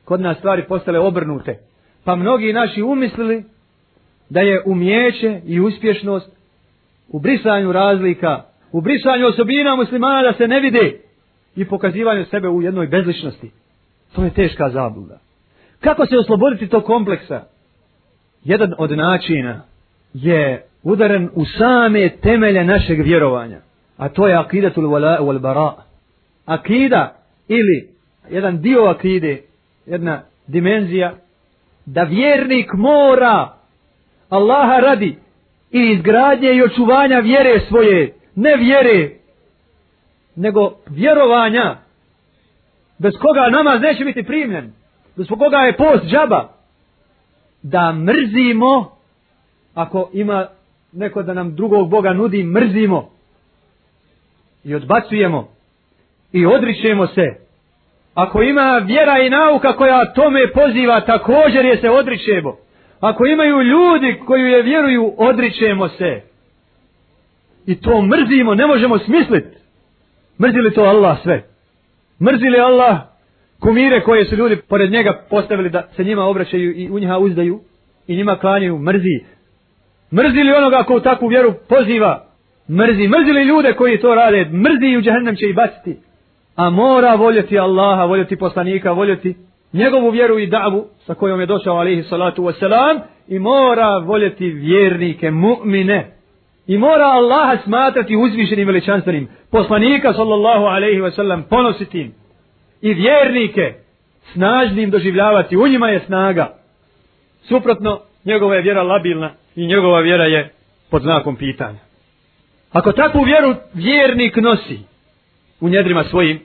Kod 0.04 0.20
nas 0.20 0.38
stvari 0.38 0.64
postale 0.68 0.98
obrnute. 0.98 1.58
Pa 2.04 2.16
mnogi 2.16 2.52
naši 2.52 2.82
umislili 2.82 3.44
da 4.30 4.40
je 4.40 4.62
umjeće 4.66 5.40
i 5.44 5.60
uspješnost 5.60 6.30
u 7.08 7.20
brisanju 7.20 7.72
razlika, 7.72 8.42
u 8.72 8.80
brisanju 8.80 9.26
osobina 9.26 9.76
muslimana 9.76 10.22
da 10.22 10.32
se 10.32 10.48
ne 10.48 10.60
vide 10.60 11.00
i 11.56 11.64
pokazivanju 11.64 12.24
sebe 12.24 12.48
u 12.48 12.62
jednoj 12.62 12.86
bezličnosti. 12.86 13.50
To 14.14 14.24
je 14.24 14.30
teška 14.30 14.70
zabluda. 14.70 15.18
Kako 15.80 16.06
se 16.06 16.18
osloboditi 16.18 16.68
tog 16.68 16.84
kompleksa? 16.84 17.44
Jedan 18.44 18.74
od 18.78 18.90
načina 18.90 19.62
je 20.12 20.66
udaren 20.82 21.30
u 21.34 21.44
same 21.44 22.08
temelje 22.08 22.64
našeg 22.64 23.02
vjerovanja. 23.02 23.60
A 23.96 24.08
to 24.08 24.28
je 24.28 24.36
akidatul 24.36 24.84
wala 24.84 25.20
wal 25.20 25.38
bara. 25.38 25.74
Akida 26.46 27.16
ili 27.48 27.88
jedan 28.30 28.62
dio 28.62 28.84
akide, 28.84 29.42
jedna 29.86 30.22
dimenzija 30.46 31.14
da 31.86 32.02
vjernik 32.02 32.72
mora 32.72 33.48
Allaha 34.28 34.80
radi 34.80 35.16
i 35.70 35.92
izgradnje 35.96 36.52
i 36.52 36.62
očuvanja 36.62 37.18
vjere 37.18 37.60
svoje, 37.68 38.14
ne 38.34 38.56
vjere, 38.56 39.10
nego 40.36 40.72
vjerovanja, 40.86 41.76
bez 42.98 43.12
koga 43.20 43.48
namaz 43.50 43.80
neće 43.80 44.04
biti 44.04 44.22
primljen, 44.22 44.72
bez 45.16 45.26
koga 45.28 45.56
je 45.56 45.76
post 45.76 46.04
džaba, 46.04 46.48
da 47.62 47.92
mrzimo, 47.92 48.96
ako 49.74 50.10
ima 50.12 50.46
neko 50.92 51.22
da 51.22 51.34
nam 51.34 51.54
drugog 51.54 51.90
Boga 51.90 52.12
nudi, 52.12 52.44
mrzimo 52.44 53.10
i 54.64 54.74
odbacujemo 54.74 55.48
i 56.32 56.46
odričemo 56.46 57.06
se. 57.06 57.26
Ako 58.14 58.42
ima 58.42 58.82
vjera 58.86 59.18
i 59.18 59.30
nauka 59.30 59.76
koja 59.76 60.12
tome 60.12 60.52
poziva, 60.52 61.00
također 61.00 61.64
je 61.64 61.76
se 61.76 61.90
odričemo. 61.90 62.56
Ako 63.00 63.26
imaju 63.26 63.62
ljudi 63.62 64.20
koji 64.26 64.42
je 64.42 64.62
vjeruju, 64.62 65.14
odričemo 65.16 65.88
se. 65.88 66.20
I 67.66 67.80
to 67.80 68.02
mrzimo, 68.02 68.54
ne 68.54 68.66
možemo 68.66 68.98
smisliti. 68.98 69.58
Mrzili 70.40 70.74
to 70.74 70.82
Allah 70.82 71.22
sve? 71.22 71.42
Mrzili 72.20 72.58
Allah 72.60 72.98
kumire 73.60 74.00
koje 74.00 74.24
su 74.24 74.36
ljudi 74.36 74.56
pored 74.56 74.90
njega 74.90 75.26
postavili 75.30 75.70
da 75.70 75.88
se 75.96 76.04
njima 76.04 76.24
obraćaju 76.24 76.72
i 76.76 76.90
u 76.90 76.98
njiha 76.98 77.18
uzdaju 77.18 77.60
i 78.06 78.16
njima 78.16 78.36
klanjaju? 78.36 78.78
Mrzi. 78.78 79.24
Mrzili 80.12 80.52
onoga 80.52 80.82
ko 80.82 80.96
u 80.96 81.00
takvu 81.00 81.28
vjeru 81.28 81.54
poziva? 81.68 82.24
Mrzi. 82.70 83.08
Mrzi 83.08 83.32
li 83.32 83.44
ljude 83.44 83.72
koji 83.72 84.00
to 84.00 84.14
rade? 84.14 84.44
Mrzi 84.44 84.86
i 84.86 84.96
u 84.96 85.02
džahnem 85.02 85.36
će 85.36 85.46
i 85.46 85.52
baciti. 85.52 85.96
A 86.56 86.70
mora 86.70 87.14
voljeti 87.14 87.58
Allaha, 87.58 88.04
voljeti 88.04 88.36
poslanika, 88.36 88.92
voljeti 88.92 89.36
njegovu 89.72 90.10
vjeru 90.10 90.38
i 90.38 90.46
davu 90.46 90.86
sa 91.06 91.14
kojom 91.14 91.40
je 91.40 91.46
došao 91.46 91.76
alihi 91.76 92.02
salatu 92.02 92.42
wasalam 92.42 93.00
i 93.28 93.38
mora 93.38 93.98
voljeti 93.98 94.48
vjernike, 94.48 95.30
mu'mine. 95.30 96.02
I 96.66 96.78
mora 96.78 97.04
Allaha 97.04 97.56
smatrati 97.64 98.16
uzvišenim 98.16 98.66
veličanstvenim. 98.66 99.28
Poslanika 99.50 100.12
sallallahu 100.12 100.64
alaihi 100.64 101.00
wasallam 101.00 101.42
ponositim. 101.42 102.12
I 102.80 102.94
vjernike 102.94 103.74
snažnim 104.32 104.90
doživljavati. 104.90 105.56
U 105.56 105.68
njima 105.68 105.88
je 105.88 106.00
snaga. 106.00 106.54
Suprotno, 107.42 108.00
njegova 108.24 108.54
je 108.54 108.62
vjera 108.62 108.82
labilna 108.82 109.30
i 109.56 109.66
njegova 109.66 110.00
vjera 110.00 110.24
je 110.24 110.52
pod 110.90 111.02
znakom 111.02 111.36
pitanja. 111.36 111.78
Ako 112.72 112.92
takvu 112.92 113.22
vjeru 113.22 113.54
vjernik 113.74 114.36
nosi 114.36 114.78
u 115.60 115.68
njedrima 115.68 116.04
svojim, 116.04 116.40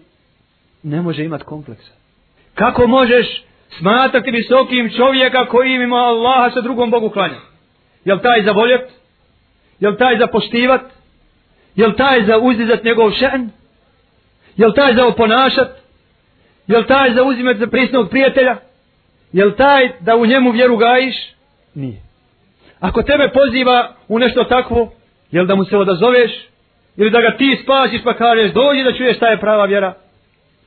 ne 0.84 1.02
može 1.02 1.24
imati 1.24 1.44
kompleksa. 1.44 1.92
Kako 2.54 2.88
možeš 2.88 3.44
smatrati 3.70 4.32
visokim 4.32 4.90
čovjeka 4.98 5.46
koji 5.46 5.74
ima 5.74 5.96
Allaha 5.96 6.50
sa 6.54 6.62
drugom 6.62 6.92
Bogu 6.92 7.10
klanja? 7.10 7.40
Jel 8.06 8.20
taj 8.20 8.44
za 8.44 8.52
voljet? 8.52 8.92
Jel 9.80 9.96
taj 9.98 10.18
za 10.18 10.28
poštivat? 10.28 10.82
Jel 11.76 11.94
taj 11.94 12.26
za 12.26 12.38
uzdizat 12.38 12.84
njegov 12.84 13.12
šen? 13.12 13.50
Jel 14.58 14.74
taj 14.74 14.96
za 14.96 15.06
oponašat? 15.06 15.70
Jel 16.68 16.84
taj 16.84 17.14
za 17.14 17.24
uzimat 17.24 17.58
za 17.58 17.68
prisnog 17.68 18.10
prijatelja? 18.10 18.58
Jel 19.34 19.52
taj 19.52 19.92
da 20.00 20.16
u 20.16 20.26
njemu 20.26 20.52
vjeru 20.52 20.78
gajiš? 20.78 21.16
Nije. 21.76 22.05
Ako 22.80 23.04
tebe 23.04 23.30
poziva 23.34 23.94
u 24.08 24.20
nešto 24.20 24.44
takvo, 24.44 24.92
jel 25.32 25.46
da 25.46 25.56
mu 25.56 25.66
se 25.66 25.78
odazoveš? 25.78 26.32
Ili 26.98 27.10
da 27.10 27.22
ga 27.22 27.38
ti 27.38 27.60
spasiš 27.64 28.02
pa 28.04 28.14
kažeš 28.14 28.52
dođi 28.52 28.84
da 28.84 28.98
čuješ 28.98 29.18
šta 29.18 29.28
je 29.28 29.40
prava 29.40 29.66
vjera? 29.66 29.94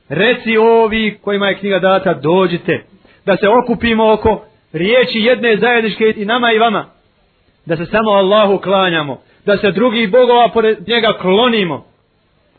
Reci 0.09 0.57
ovi 0.57 1.19
kojima 1.21 1.47
je 1.47 1.57
knjiga 1.57 1.79
data, 1.79 2.13
dođite. 2.13 2.83
Da 3.25 3.37
se 3.37 3.47
okupimo 3.49 4.13
oko 4.13 4.45
riječi 4.73 5.19
jedne 5.19 5.57
zajedničke 5.57 6.13
i 6.17 6.25
nama 6.25 6.51
i 6.51 6.59
vama. 6.59 6.85
Da 7.65 7.77
se 7.77 7.85
samo 7.85 8.11
Allahu 8.11 8.57
klanjamo. 8.57 9.21
Da 9.45 9.57
se 9.57 9.71
drugih 9.71 10.11
bogova 10.11 10.49
pored 10.49 10.87
njega 10.87 11.13
klonimo. 11.21 11.85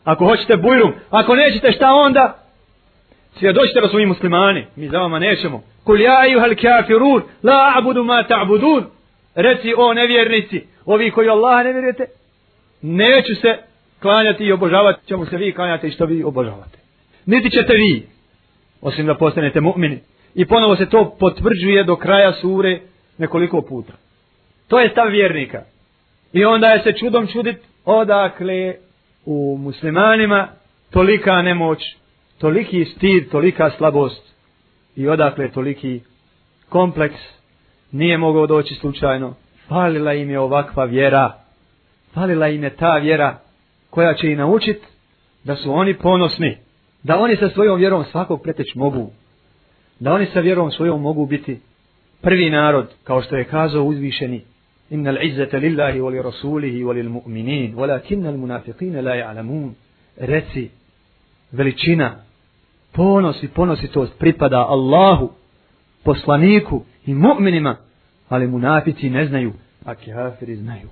Ako 0.03 0.25
hoćete 0.25 0.57
bujrum. 0.57 0.93
Ako 1.09 1.35
nećete 1.35 1.71
šta 1.71 1.93
onda? 1.93 2.37
Svjedočite 3.39 3.81
da 3.81 3.87
su 3.87 3.97
mi 3.97 4.05
muslimani. 4.05 4.65
Mi 4.75 4.87
za 4.87 4.97
vama 4.97 5.19
nećemo. 5.19 5.63
Kul 5.83 6.01
ja 6.01 6.27
i 6.27 6.35
uhal 6.35 6.49
kafirun. 6.61 7.21
La 7.43 7.73
abudu 7.77 8.03
ma 8.03 8.23
ta'budun. 8.23 8.83
Reci 9.35 9.73
o 9.77 9.93
nevjernici. 9.93 10.61
Ovi 10.85 11.11
koji 11.11 11.29
Allah 11.29 11.65
ne 11.65 11.71
vjerujete. 11.71 12.05
Neću 12.81 13.35
se 13.35 13.57
klanjati 14.01 14.43
i 14.43 14.51
obožavati. 14.51 15.07
Čemu 15.07 15.25
se 15.25 15.37
vi 15.37 15.53
klanjate 15.53 15.87
i 15.87 15.91
što 15.91 16.05
vi 16.05 16.23
obožavate 16.23 16.81
niti 17.25 17.49
ćete 17.49 17.73
vi, 17.73 18.07
osim 18.81 19.05
da 19.05 19.15
postanete 19.15 19.59
mu'mini. 19.59 19.97
I 20.35 20.45
ponovo 20.45 20.75
se 20.75 20.89
to 20.89 21.15
potvrđuje 21.19 21.83
do 21.83 21.95
kraja 21.95 22.33
sure 22.33 22.79
nekoliko 23.17 23.61
puta. 23.61 23.93
To 24.67 24.79
je 24.79 24.89
stav 24.89 25.07
vjernika. 25.07 25.63
I 26.33 26.45
onda 26.45 26.67
je 26.67 26.83
se 26.83 26.93
čudom 26.99 27.27
čudit 27.27 27.57
odakle 27.85 28.75
u 29.25 29.57
muslimanima 29.61 30.47
tolika 30.91 31.41
nemoć, 31.41 31.79
toliki 32.37 32.85
stid, 32.85 33.29
tolika 33.31 33.71
slabost 33.77 34.33
i 34.95 35.07
odakle 35.07 35.51
toliki 35.51 36.01
kompleks 36.69 37.19
nije 37.91 38.17
mogao 38.17 38.47
doći 38.47 38.75
slučajno. 38.75 39.33
Falila 39.67 40.13
im 40.13 40.29
je 40.29 40.39
ovakva 40.39 40.85
vjera. 40.85 41.31
Falila 42.13 42.47
im 42.47 42.63
je 42.63 42.75
ta 42.75 42.97
vjera 42.97 43.39
koja 43.89 44.13
će 44.13 44.31
i 44.31 44.35
naučit 44.35 44.81
da 45.43 45.55
su 45.55 45.73
oni 45.73 45.93
ponosni 45.97 46.57
da 47.03 47.19
oni 47.19 47.35
sa 47.35 47.49
svojom 47.49 47.79
vjerom 47.79 48.03
svakog 48.03 48.41
preteć 48.41 48.75
mogu, 48.75 49.11
da 49.99 50.13
oni 50.13 50.25
sa 50.25 50.39
vjerom 50.39 50.71
svojom 50.71 51.01
mogu 51.01 51.25
biti 51.25 51.59
prvi 52.21 52.49
narod, 52.49 52.87
kao 53.03 53.21
što 53.21 53.35
je 53.35 53.43
kazao 53.43 53.83
uzvišeni, 53.83 54.41
innal 54.89 55.23
izzata 55.23 55.57
lillahi 55.57 55.99
wa 55.99 56.09
li 56.11 56.21
rasulihi 56.21 56.83
wa 56.83 57.09
mu'minin, 57.09 57.75
walakinna 57.75 58.27
al 58.27 58.37
munafiqina 58.37 59.01
la 59.01 59.15
ja'lamun, 59.15 59.71
reci, 60.17 60.69
veličina 61.51 62.15
Ponos 62.93 63.43
i 63.43 63.47
ponositost 63.47 64.19
pripada 64.19 64.57
Allahu, 64.57 65.31
poslaniku 66.03 66.83
i 67.05 67.13
mu'minima, 67.13 67.75
ali 68.29 68.47
munafici 68.47 69.09
ne 69.09 69.25
znaju, 69.25 69.53
a 69.85 69.95
kafiri 69.95 70.55
znaju. 70.55 70.89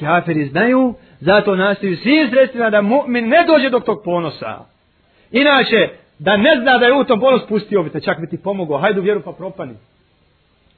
Kafiri 0.00 0.48
znaju, 0.48 0.94
zato 1.20 1.56
nastaju 1.56 1.96
svim 1.96 2.30
sredstvima 2.30 2.70
da 2.70 2.82
mu'min 2.82 3.28
ne 3.28 3.44
dođe 3.46 3.70
do 3.70 3.80
tog 3.80 4.02
ponosa. 4.04 4.64
Inače, 5.30 5.88
da 6.18 6.36
ne 6.36 6.60
zna 6.62 6.78
da 6.78 6.86
je 6.86 6.94
u 6.94 7.04
tom 7.04 7.20
ponos 7.20 7.42
pustio 7.48 7.82
bi 7.82 7.90
te, 7.90 8.00
čak 8.00 8.20
bi 8.20 8.26
ti 8.26 8.42
pomogao, 8.42 8.78
hajde 8.78 9.00
u 9.00 9.02
vjeru 9.02 9.22
pa 9.22 9.32
propani. 9.32 9.74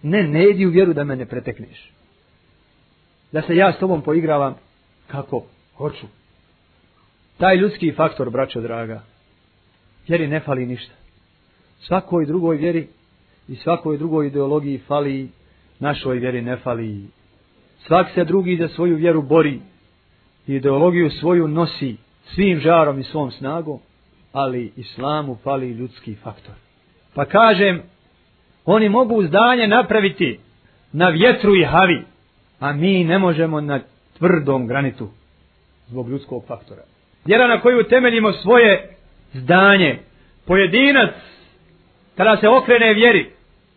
Ne, 0.02 0.22
ne 0.22 0.50
idi 0.50 0.66
u 0.66 0.70
vjeru 0.70 0.92
da 0.92 1.04
me 1.04 1.16
ne 1.16 1.26
pretekneš. 1.26 1.90
Da 3.32 3.42
se 3.42 3.56
ja 3.56 3.72
s 3.72 3.78
tobom 3.78 4.02
poigravam 4.02 4.54
kako 5.06 5.44
hoću. 5.76 6.06
Taj 7.36 7.56
ljudski 7.56 7.92
faktor, 7.92 8.30
braćo 8.30 8.60
draga, 8.60 9.02
vjeri 10.08 10.26
ne 10.26 10.40
fali 10.40 10.66
ništa. 10.66 10.94
Svakoj 11.80 12.26
drugoj 12.26 12.56
vjeri 12.56 12.88
i 13.48 13.56
svakoj 13.56 13.98
drugoj 13.98 14.26
ideologiji 14.26 14.78
fali, 14.78 15.28
našoj 15.78 16.18
vjeri 16.18 16.42
ne 16.42 16.56
fali. 16.56 17.04
Svak 17.78 18.06
se 18.14 18.24
drugi 18.24 18.56
za 18.56 18.68
svoju 18.68 18.96
vjeru 18.96 19.22
bori, 19.22 19.60
ideologiju 20.46 21.10
svoju 21.10 21.48
nosi 21.48 21.96
svim 22.24 22.58
žarom 22.58 22.98
i 22.98 23.04
svom 23.04 23.30
snagom, 23.30 23.78
ali 24.32 24.72
islamu 24.76 25.38
fali 25.42 25.70
ljudski 25.70 26.14
faktor. 26.14 26.54
Pa 27.14 27.24
kažem, 27.24 27.82
oni 28.64 28.88
mogu 28.88 29.22
zdanje 29.22 29.68
napraviti 29.68 30.40
na 30.92 31.08
vjetru 31.08 31.54
i 31.54 31.64
havi, 31.64 32.02
a 32.60 32.72
mi 32.72 33.04
ne 33.04 33.18
možemo 33.18 33.60
na 33.60 33.80
tvrdom 34.18 34.66
granitu 34.66 35.08
zbog 35.86 36.08
ljudskog 36.08 36.44
faktora. 36.46 36.82
Vjera 37.24 37.46
na 37.46 37.60
koju 37.60 37.84
temeljimo 37.84 38.32
svoje 38.32 38.96
zdanje, 39.32 39.98
pojedinac, 40.46 41.10
kada 42.16 42.36
se 42.36 42.48
okrene 42.48 42.94
vjeri, 42.94 43.30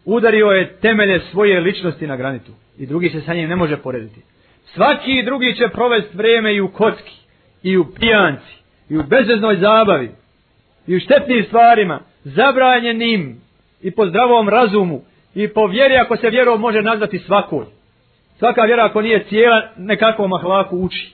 udario 0.07 0.47
je 0.47 0.73
temelje 0.81 1.19
svoje 1.19 1.59
ličnosti 1.59 2.07
na 2.07 2.15
granitu 2.15 2.51
i 2.77 2.85
drugi 2.85 3.09
se 3.09 3.21
sa 3.21 3.33
njim 3.33 3.49
ne 3.49 3.55
može 3.55 3.77
porediti. 3.77 4.21
Svaki 4.65 5.23
drugi 5.25 5.55
će 5.55 5.67
provesti 5.67 6.17
vrijeme 6.17 6.55
i 6.55 6.61
u 6.61 6.67
kocki, 6.67 7.15
i 7.63 7.77
u 7.77 7.85
pijanci, 7.99 8.53
i 8.89 8.97
u 8.97 9.03
bezveznoj 9.03 9.55
zabavi, 9.55 10.11
i 10.87 10.95
u 10.95 10.99
štetnim 10.99 11.43
stvarima, 11.43 11.99
zabranjenim 12.23 13.41
i 13.81 13.91
po 13.91 14.05
zdravom 14.05 14.49
razumu, 14.49 15.01
i 15.35 15.47
po 15.47 15.67
vjeri 15.67 15.97
ako 15.97 16.17
se 16.17 16.29
vjerom 16.29 16.61
može 16.61 16.81
nazvati 16.81 17.19
svakoj. 17.19 17.65
Svaka 18.39 18.61
vjera 18.61 18.85
ako 18.85 19.01
nije 19.01 19.23
cijela, 19.29 19.61
nekakvom 19.77 20.33
ahlaku 20.33 20.77
uči. 20.77 21.13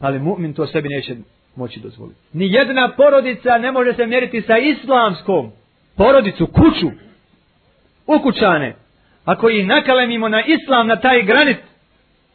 Ali 0.00 0.18
mu'min 0.18 0.54
to 0.56 0.66
sebi 0.66 0.88
neće 0.88 1.16
moći 1.56 1.80
dozvoliti. 1.80 2.20
Ni 2.32 2.52
jedna 2.52 2.92
porodica 2.96 3.58
ne 3.58 3.72
može 3.72 3.92
se 3.92 4.06
mjeriti 4.06 4.42
sa 4.42 4.58
islamskom 4.58 5.50
porodicu, 5.96 6.46
kuću, 6.46 6.90
ukućane. 8.07 8.75
Ako 9.25 9.49
ih 9.49 9.67
nakalemimo 9.67 10.29
na 10.29 10.41
islam, 10.45 10.87
na 10.87 10.95
taj 10.95 11.21
granit, 11.21 11.57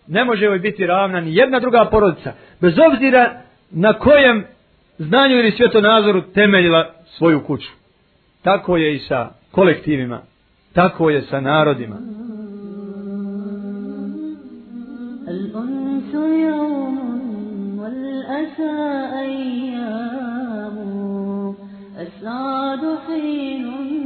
ne 0.07 0.25
može 0.25 0.45
joj 0.45 0.59
biti 0.59 0.87
ravna 0.87 1.21
ni 1.21 1.37
jedna 1.37 1.61
druga 1.61 1.85
porodica. 1.85 2.33
Bez 2.61 2.75
obzira 2.79 3.41
na 3.71 3.93
kojem 3.93 4.45
znanju 4.99 5.37
ili 5.37 5.53
svjetonazoru 5.53 6.23
temeljila 6.23 6.95
svoju 7.05 7.45
kuću. 7.45 7.69
Tako 8.43 8.77
je 8.77 8.95
i 8.95 8.99
sa 8.99 9.31
kolektivima. 9.51 10.21
Tako 10.73 11.11
je 11.11 11.23
sa 11.23 11.41
narodima. 11.41 11.97
الأنس 15.29 16.15
يوم 16.49 16.99
والأسى 17.79 18.77
أيام 19.25 20.77
السعد 22.01 22.99
حين 23.07 24.02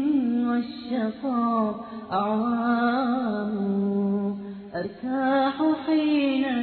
والشقاء 0.57 1.85
أعوام 2.11 3.55
أرتاح 4.75 5.55
حينا 5.85 6.57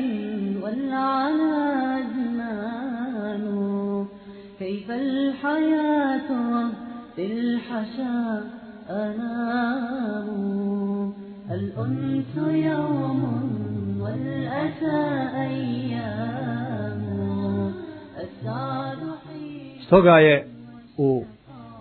والعنا 0.62 2.00
زمان 2.16 3.44
كيف 4.58 4.90
الحياة 4.90 6.28
في 7.16 7.26
الحشا 7.32 8.44
أنام 8.90 10.28
الأنس 11.50 12.36
يوم 12.36 13.22
والأسى 14.00 15.02
أيام 15.48 17.02
السعد 18.22 18.98
حين 19.26 19.74
Stoga 19.86 20.16
je 20.20 20.36
u 20.98 21.24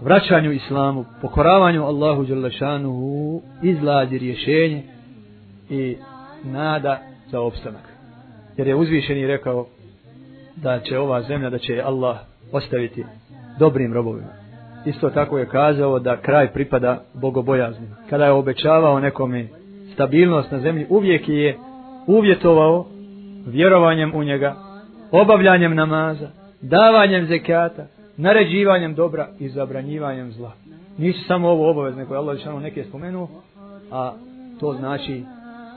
vraćanju 0.04 0.52
islamu, 0.52 1.06
pokoravanju 1.22 1.84
Allahu 1.84 2.26
Đalešanuhu, 2.26 3.42
izlazi 3.62 4.18
rješenje 4.18 4.84
i 5.70 5.98
nada 6.44 7.00
za 7.32 7.42
opstanak. 7.42 7.94
Jer 8.58 8.68
je 8.68 8.76
uzvišeni 8.76 9.28
rekao 9.28 9.66
da 10.56 10.80
će 10.80 11.00
ova 11.00 11.22
zemlja, 11.22 11.50
da 11.50 11.58
će 11.58 11.82
Allah 11.86 12.18
ostaviti 12.52 13.06
dobrim 13.60 13.94
robovima. 13.94 14.44
Isto 14.86 15.10
tako 15.10 15.38
je 15.38 15.46
kazao 15.46 16.00
da 16.00 16.18
kraj 16.18 16.54
pripada 16.54 17.04
bogobojaznim. 17.14 17.90
Kada 18.10 18.26
je 18.26 18.32
obećavao 18.32 19.00
nekome 19.00 19.48
stabilnost 19.94 20.52
na 20.52 20.60
zemlji, 20.60 20.86
uvijek 20.90 21.30
je 21.30 21.58
uvjetovao 22.08 22.86
vjerovanjem 23.48 24.16
u 24.16 24.24
njega, 24.24 24.56
obavljanjem 25.12 25.76
namaza, 25.76 26.30
davanjem 26.62 27.26
zekata, 27.26 27.86
naređivanjem 28.18 28.96
dobra 28.96 29.28
i 29.40 29.50
zabranjivanjem 29.50 30.32
zla. 30.32 30.52
Nisu 30.98 31.26
samo 31.28 31.50
ovo 31.50 31.72
obavezne 31.72 32.06
koje 32.06 32.18
Allah 32.18 32.38
Žešanu 32.38 32.60
neke 32.60 32.84
spomenuo, 32.84 33.28
a 33.92 34.14
to 34.60 34.74
znači 34.74 35.24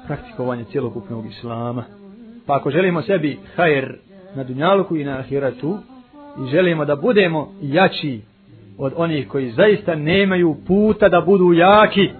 praktikovanje 0.06 0.64
cijelokupnog 0.64 1.26
islama. 1.26 1.84
Pa 2.46 2.56
ako 2.56 2.70
želimo 2.70 3.02
sebi 3.02 3.38
hajer 3.56 3.98
na 4.34 4.44
dunjaluku 4.44 4.96
i 4.96 5.04
na 5.04 5.18
ahiratu 5.18 5.78
i 6.44 6.50
želimo 6.50 6.84
da 6.84 6.96
budemo 6.96 7.52
jači 7.62 8.20
od 8.78 8.92
onih 8.96 9.28
koji 9.28 9.50
zaista 9.50 9.94
nemaju 9.94 10.56
puta 10.66 11.08
da 11.08 11.20
budu 11.20 11.52
jaki 11.52 12.10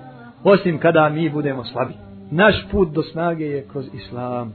osim 0.44 0.79
kada 0.79 1.09
mi 1.09 1.31
budemo 1.31 1.64
slabi. 1.64 1.94
Naš 2.31 2.66
put 2.70 2.88
do 2.90 3.02
snage 3.02 3.44
je 3.44 3.66
kroz 3.72 3.87
islam. 3.94 4.55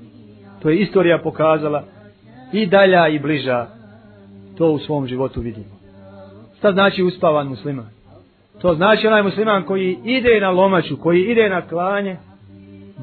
To 0.62 0.70
je 0.70 0.78
istorija 0.78 1.18
pokazala 1.18 1.84
i 2.54 2.66
dalja 2.66 3.08
i 3.08 3.20
bliža 3.20 3.68
to 4.58 4.72
u 4.72 4.80
svom 4.80 5.08
životu 5.08 5.42
vidimo. 5.42 5.82
Šta 6.58 6.72
znači 6.72 7.04
uspavan 7.04 7.48
musliman? 7.48 7.90
To 8.62 8.74
znači 8.74 9.08
onaj 9.08 9.24
musliman 9.24 9.64
koji 9.64 9.98
ide 10.04 10.40
na 10.42 10.50
lomaču, 10.50 10.98
koji 10.98 11.24
ide 11.24 11.50
na 11.50 11.62
klanje, 11.68 12.18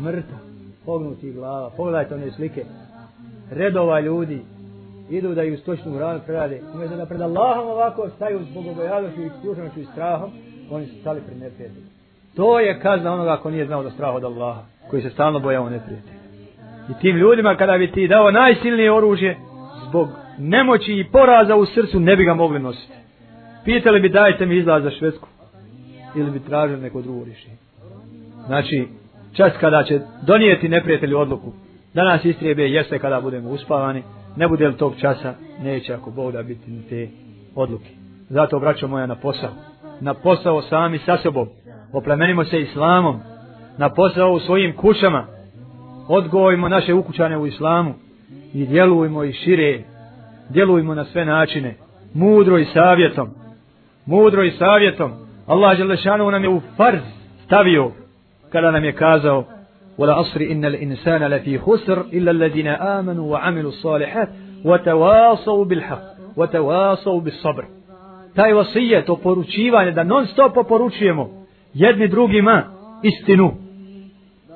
mrtav, 0.04 0.38
pognuti 0.86 1.32
glava. 1.32 1.70
Pogledajte 1.76 2.14
one 2.14 2.30
slike. 2.30 2.64
Redova 3.50 4.00
ljudi 4.00 4.40
idu 5.10 5.34
da 5.34 5.42
ju 5.42 5.58
stočnu 5.58 5.94
hranu 5.96 6.20
prerade. 6.26 6.60
Umjesto 6.74 6.96
da 6.96 7.06
pred 7.06 7.20
Allahom 7.20 7.68
ovako 7.68 8.08
staju 8.16 8.40
zbog 8.50 8.66
obojavnošću 8.66 9.22
i 9.22 9.30
slušanošću 9.42 9.80
i 9.80 9.84
strahom, 9.84 10.30
oni 10.70 10.86
su 10.86 11.00
stali 11.00 11.20
pred 11.26 11.38
neprijateljom. 11.38 11.88
To 12.36 12.60
je 12.60 12.80
kazna 12.80 13.12
onoga 13.12 13.36
ko 13.36 13.50
nije 13.50 13.66
znao 13.66 13.82
da 13.82 13.90
strah 13.90 14.14
od 14.14 14.24
Allaha, 14.24 14.62
koji 14.90 15.02
se 15.02 15.10
stalno 15.10 15.38
bojao 15.38 15.70
neprijatelja. 15.70 16.18
I 16.90 17.00
tim 17.00 17.16
ljudima 17.16 17.56
kada 17.56 17.78
bi 17.78 17.92
ti 17.92 18.08
dao 18.08 18.30
najsilnije 18.30 18.92
oružje, 18.92 19.36
zbog 19.88 20.08
nemoći 20.38 20.92
i 20.92 21.04
poraza 21.04 21.56
u 21.56 21.66
srcu 21.66 22.00
ne 22.00 22.16
bi 22.16 22.24
ga 22.24 22.34
mogli 22.34 22.58
nositi. 22.58 22.92
Pitali 23.64 24.00
bi 24.00 24.08
dajte 24.08 24.46
mi 24.46 24.56
izlaz 24.56 24.82
za 24.82 24.90
Švedsku 24.90 25.28
ili 26.16 26.30
bi 26.30 26.40
tražili 26.40 26.80
neko 26.80 27.02
drugo 27.02 27.24
rješenje. 27.24 27.56
Znači, 28.46 28.88
čas 29.32 29.52
kada 29.60 29.82
će 29.82 30.00
donijeti 30.26 30.68
neprijatelju 30.68 31.18
odluku 31.18 31.52
da 31.94 32.04
nas 32.04 32.24
istrijebe 32.24 32.62
jeste 32.62 32.98
kada 32.98 33.20
budemo 33.20 33.50
uspavani, 33.50 34.02
ne 34.36 34.48
bude 34.48 34.68
li 34.68 34.76
tog 34.76 34.94
časa, 35.00 35.34
neće 35.62 35.94
ako 35.94 36.10
Bog 36.10 36.32
da 36.32 36.42
biti 36.42 36.70
ni 36.70 36.82
te 36.88 37.08
odluke. 37.54 37.90
Zato 38.28 38.58
vraćamo 38.58 38.90
moja 38.90 39.06
na 39.06 39.14
posao. 39.14 39.50
Na 40.00 40.14
posao 40.14 40.62
sami 40.62 40.98
sa 40.98 41.18
sobom. 41.22 41.48
Oplemenimo 41.92 42.44
se 42.44 42.60
islamom. 42.60 43.20
Na 43.78 43.88
posao 43.88 44.32
u 44.32 44.40
svojim 44.40 44.76
kućama. 44.76 45.26
Odgojimo 46.08 46.68
naše 46.68 46.94
ukućane 46.94 47.38
u 47.38 47.46
islamu. 47.46 47.94
I 48.54 48.66
djelujmo 48.66 49.24
i 49.24 49.32
šire 49.32 49.82
djelujmo 50.49 50.95
na 50.95 51.05
sve 51.05 51.25
načine, 51.25 51.75
mudro 52.13 52.57
i 52.57 52.65
savjetom, 52.65 53.29
mudro 54.05 54.43
i 54.43 54.51
savjetom. 54.51 55.11
Allah 55.47 55.77
Želešanu 55.77 56.31
nam 56.31 56.43
je 56.43 56.49
u 56.49 56.61
farz 56.77 57.01
stavio 57.45 57.91
kada 58.49 58.71
nam 58.71 58.83
je 58.83 58.91
kazao 58.91 59.43
ولا 59.97 60.21
أصر 60.21 60.41
إن 60.41 60.65
الإنسان 60.65 61.23
لفي 61.23 61.59
خسر 61.59 62.01
إلا 62.13 62.31
الذين 62.31 62.67
آمنوا 62.67 63.31
وعملوا 63.31 63.69
الصالحات 63.69 64.29
وتواصوا 64.65 65.65
بالحق 65.65 66.03
وتواصوا 66.37 67.21
بالصبر 67.21 67.65
taj 68.35 68.53
vasije, 68.53 69.05
to 69.05 69.15
poručivanje, 69.15 69.91
da 69.91 70.03
non 70.03 70.27
stop 70.27 70.67
poručujemo 70.67 71.29
jedni 71.73 72.07
drugima 72.07 72.63
istinu. 73.03 73.51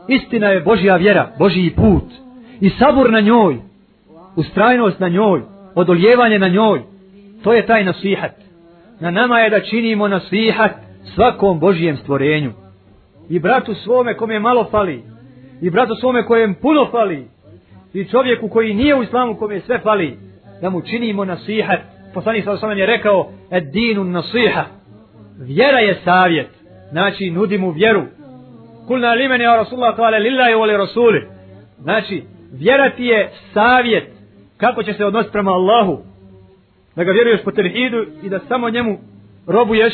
Istina 0.07 0.47
je 0.47 0.61
Božja 0.61 0.95
vjera, 0.95 1.31
Božji 1.39 1.75
put. 1.75 2.03
I 2.61 2.69
sabur 2.69 3.11
na 3.11 3.19
njoj, 3.19 3.57
ustrajnost 4.35 4.99
na 4.99 5.09
njoj, 5.09 5.41
odoljevanje 5.74 6.38
na 6.38 6.48
njoj. 6.48 6.82
To 7.44 7.52
je 7.52 7.66
taj 7.66 7.84
nasihat. 7.84 8.32
Na 9.00 9.10
nama 9.10 9.38
je 9.38 9.50
da 9.50 9.60
činimo 9.60 10.08
nasihat 10.08 10.72
svakom 11.14 11.60
Božijem 11.60 11.96
stvorenju. 11.96 12.52
I 13.28 13.38
bratu 13.38 13.74
svome 13.74 14.16
kome 14.16 14.40
malo 14.40 14.68
fali. 14.70 15.02
I 15.60 15.70
bratu 15.70 15.94
svome 15.94 16.24
kojem 16.24 16.54
puno 16.54 16.88
fali. 16.90 17.26
I 17.94 18.04
čovjeku 18.04 18.48
koji 18.48 18.74
nije 18.74 18.96
u 18.96 19.02
islamu 19.02 19.36
kome 19.36 19.60
sve 19.60 19.78
fali. 19.78 20.18
Da 20.60 20.70
mu 20.70 20.82
činimo 20.82 21.24
nasihat. 21.24 21.80
Poslanik 22.14 22.44
sa 22.44 22.66
je 22.66 22.86
rekao 22.86 23.30
ed 23.50 23.64
dinu 23.64 24.04
nasiha. 24.04 24.64
Vjera 25.38 25.78
je 25.78 26.00
savjet. 26.04 26.48
Znači 26.90 27.30
nudi 27.30 27.58
mu 27.58 27.70
vjeru. 27.70 28.02
Kulna 28.86 29.14
li 29.14 29.28
meni 29.28 29.44
ja 29.44 29.56
Rasulullah 29.56 29.96
kale 29.96 30.18
lillahi 30.18 30.54
voli 30.54 30.76
Rasuli. 30.76 31.26
Znači 31.78 32.22
vjera 32.52 32.90
ti 32.90 33.04
je 33.04 33.30
savjet. 33.54 34.11
Kako 34.62 34.82
će 34.82 34.92
se 34.92 35.04
odnositi 35.04 35.32
prema 35.32 35.50
Allahu. 35.50 35.98
Da 36.96 37.04
ga 37.04 37.12
vjeruješ 37.12 37.42
po 37.44 37.50
tevhidu 37.50 38.06
i 38.22 38.28
da 38.28 38.38
samo 38.48 38.70
njemu 38.70 38.98
robuješ. 39.46 39.92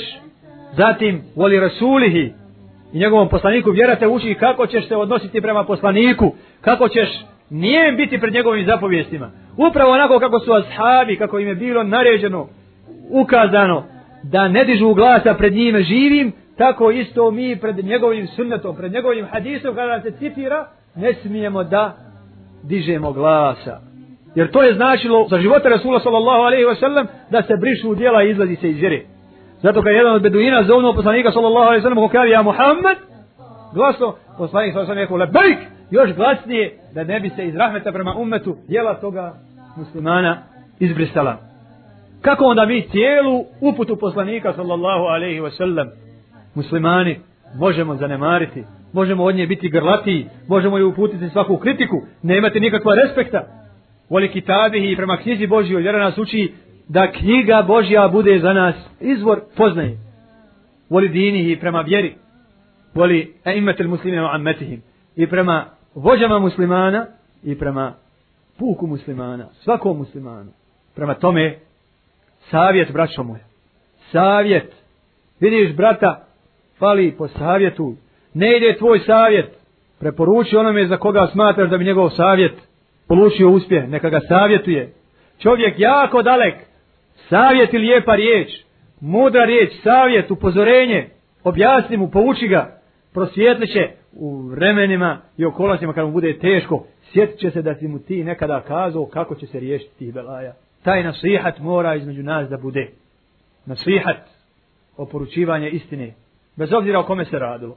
Zatim 0.76 1.22
voli 1.36 1.60
Rasulihi 1.60 2.32
i 2.92 2.98
njegovom 2.98 3.28
poslaniku 3.28 3.70
vjera 3.70 3.96
te 3.96 4.08
uči 4.08 4.36
kako 4.40 4.66
ćeš 4.66 4.88
se 4.88 4.96
odnositi 4.96 5.40
prema 5.40 5.64
poslaniku, 5.64 6.34
kako 6.60 6.88
ćeš 6.88 7.08
nijem 7.50 7.96
biti 7.96 8.18
pred 8.18 8.34
njegovim 8.34 8.66
zapovjestima. 8.66 9.30
Upravo 9.56 9.92
onako 9.92 10.18
kako 10.18 10.40
su 10.40 10.52
ashabi, 10.52 11.16
kako 11.16 11.38
im 11.38 11.48
je 11.48 11.54
bilo 11.54 11.82
naređeno, 11.82 12.48
ukazano, 13.10 13.84
da 14.22 14.48
ne 14.48 14.64
dižu 14.64 14.94
glasa 14.94 15.34
pred 15.34 15.52
njime 15.52 15.82
živim, 15.82 16.32
tako 16.56 16.90
isto 16.90 17.30
mi 17.30 17.56
pred 17.56 17.84
njegovim 17.84 18.26
sunnetom, 18.26 18.76
pred 18.76 18.92
njegovim 18.92 19.26
hadisom, 19.32 19.74
kada 19.74 20.00
se 20.02 20.10
citira, 20.10 20.68
ne 20.94 21.14
smijemo 21.14 21.64
da 21.64 21.96
dižemo 22.62 23.12
glasa. 23.12 23.87
Jer 24.38 24.50
to 24.50 24.62
je 24.62 24.74
značilo 24.74 25.26
za 25.30 25.38
života 25.38 25.68
Rasula 25.68 26.00
sallallahu 26.00 26.42
alaihi 26.42 26.64
wa 26.64 26.80
sallam 26.80 27.06
da 27.30 27.42
se 27.42 27.54
brišu 27.56 27.94
djela 27.94 28.22
i 28.22 28.30
izlazi 28.30 28.56
se 28.56 28.68
iz 28.70 28.76
vjere. 28.76 29.00
Zato 29.62 29.82
kad 29.82 29.92
jedan 29.92 30.12
od 30.12 30.22
beduina 30.22 30.62
zovnuo 30.62 30.92
poslanika 30.94 31.30
sallallahu 31.32 31.66
alejhi 31.66 31.78
ve 31.78 31.82
sellem 31.82 31.98
ko 31.98 32.08
kaže 32.08 32.30
ja 32.32 32.42
Muhammed? 32.42 32.98
Glasno 33.74 34.14
poslanik 34.38 34.72
sallallahu 34.72 34.76
alaihi 34.76 34.78
wa 34.78 34.86
sallam 34.86 34.98
rekao 34.98 35.16
lebejk 35.16 35.58
još 35.90 36.16
glasnije 36.16 36.78
da 36.94 37.04
ne 37.04 37.20
bi 37.20 37.28
se 37.30 37.46
iz 37.46 37.54
rahmeta 37.56 37.92
prema 37.92 38.14
ummetu 38.18 38.56
djela 38.68 38.94
toga 38.94 39.34
muslimana 39.76 40.36
izbrisala 40.80 41.36
kako 42.22 42.44
onda 42.44 42.66
mi 42.66 42.88
cijelu 42.90 43.44
uputu 43.60 43.96
poslanika 43.96 44.52
sallallahu 44.52 45.04
alejhi 45.04 45.40
ve 45.40 45.50
sellem 45.50 45.88
muslimani 46.54 47.20
možemo 47.58 47.94
zanemariti? 47.94 48.64
Možemo 48.92 49.24
od 49.24 49.34
nje 49.34 49.46
biti 49.46 49.68
grlati 49.68 50.26
možemo 50.48 50.78
je 50.78 50.84
uputiti 50.84 51.28
svaku 51.28 51.56
kritiku? 51.56 51.96
Ne 52.22 52.38
imate 52.38 52.60
nikakva 52.60 52.94
respekta? 52.94 53.44
Voli 54.10 54.28
kitabihi 54.28 54.96
prema 54.96 55.16
knjizi 55.16 55.46
Božjoj 55.46 55.84
jer 55.84 55.94
nas 55.94 56.18
uči 56.18 56.52
da 56.88 57.12
knjiga 57.12 57.64
Božja 57.66 58.08
bude 58.08 58.38
za 58.38 58.52
nas 58.52 58.74
izvor 59.00 59.40
poznaje. 59.56 59.98
Voli 60.90 61.08
dinihi 61.08 61.60
prema 61.60 61.80
vjeri. 61.80 62.14
Voli 62.94 63.34
eimetel 63.44 63.88
muslimina 63.88 64.24
u 64.24 64.28
ammetihim. 64.34 64.82
I 65.16 65.26
prema 65.26 65.64
vođama 65.94 66.38
muslimana 66.38 67.06
i 67.42 67.58
prema 67.58 67.92
puku 68.58 68.86
muslimana. 68.86 69.46
Svakom 69.52 69.98
muslimanu. 69.98 70.50
Prema 70.94 71.14
tome, 71.14 71.58
savjet, 72.50 72.92
braćo 72.92 73.22
moje. 73.22 73.44
Savjet. 74.12 74.72
Vidiš, 75.40 75.76
brata, 75.76 76.26
fali 76.78 77.14
po 77.18 77.28
savjetu. 77.28 77.94
Ne 78.34 78.56
ide 78.56 78.76
tvoj 78.78 78.98
savjet. 78.98 79.58
Preporuči 80.00 80.56
onome 80.56 80.86
za 80.86 80.96
koga 80.96 81.28
smatraš 81.32 81.70
da 81.70 81.78
bi 81.78 81.84
njegov 81.84 82.10
savjet 82.10 82.67
polučio 83.08 83.50
uspjeh. 83.50 83.88
Neka 83.88 84.10
ga 84.10 84.20
savjetuje. 84.28 84.92
Čovjek 85.38 85.74
jako 85.78 86.22
dalek 86.22 86.54
savjet 87.28 87.74
ili 87.74 87.86
lijepa 87.86 88.14
riječ, 88.14 88.48
mudra 89.00 89.44
riječ, 89.44 89.72
savjet, 89.82 90.30
upozorenje, 90.30 91.08
objasni 91.44 91.96
mu, 91.96 92.10
pouči 92.10 92.48
ga, 92.48 92.80
prosvjetlit 93.12 93.72
će 93.72 93.88
u 94.12 94.42
vremenima 94.42 95.18
i 95.36 95.44
okolnostima 95.44 95.92
kad 95.92 96.06
mu 96.06 96.12
bude 96.12 96.38
teško, 96.38 96.84
sjetit 97.12 97.38
će 97.38 97.50
se 97.50 97.62
da 97.62 97.74
si 97.74 97.88
mu 97.88 97.98
ti 97.98 98.24
nekada 98.24 98.60
kazao 98.60 99.06
kako 99.06 99.34
će 99.34 99.46
se 99.46 99.60
riješiti 99.60 99.98
tih 99.98 100.14
belaja. 100.14 100.54
Taj 100.82 101.02
nasihat 101.02 101.58
mora 101.58 101.94
između 101.94 102.22
nas 102.22 102.48
da 102.48 102.56
bude. 102.56 102.88
Nasihat, 103.66 104.16
oporučivanje 104.96 105.68
istine, 105.68 106.14
bez 106.56 106.72
obzira 106.72 107.00
o 107.00 107.04
kome 107.04 107.24
se 107.24 107.38
radilo. 107.38 107.76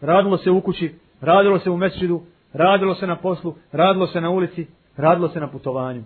Radilo 0.00 0.36
se 0.36 0.50
u 0.50 0.60
kući, 0.60 0.94
radilo 1.20 1.58
se 1.58 1.70
u 1.70 1.76
mesčidu, 1.76 2.22
radilo 2.52 2.94
se 2.94 3.06
na 3.06 3.16
poslu, 3.16 3.54
radilo 3.72 4.06
se 4.06 4.20
na 4.20 4.30
ulici, 4.30 4.66
radilo 4.96 5.28
se 5.28 5.40
na 5.40 5.48
putovanju 5.48 6.02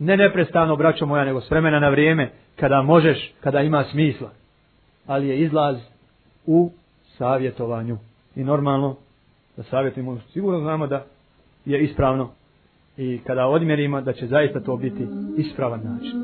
ne 0.00 0.16
neprestano, 0.16 0.76
braćo 0.76 1.06
moja, 1.06 1.24
nego 1.24 1.40
s 1.40 1.50
vremena 1.50 1.80
na 1.80 1.88
vrijeme, 1.88 2.30
kada 2.56 2.82
možeš, 2.82 3.32
kada 3.40 3.60
ima 3.60 3.84
smisla. 3.84 4.30
Ali 5.06 5.28
je 5.28 5.40
izlaz 5.40 5.76
u 6.46 6.70
savjetovanju. 7.18 7.98
I 8.36 8.44
normalno, 8.44 8.96
da 9.56 9.62
savjetujemo, 9.62 10.20
sigurno 10.32 10.60
znamo 10.60 10.86
da 10.86 11.04
je 11.64 11.84
ispravno. 11.84 12.30
I 12.96 13.20
kada 13.26 13.46
odmjerimo, 13.46 14.00
da 14.00 14.12
će 14.12 14.26
zaista 14.26 14.60
to 14.60 14.76
biti 14.76 15.06
ispravan 15.36 15.80
način. 15.84 16.20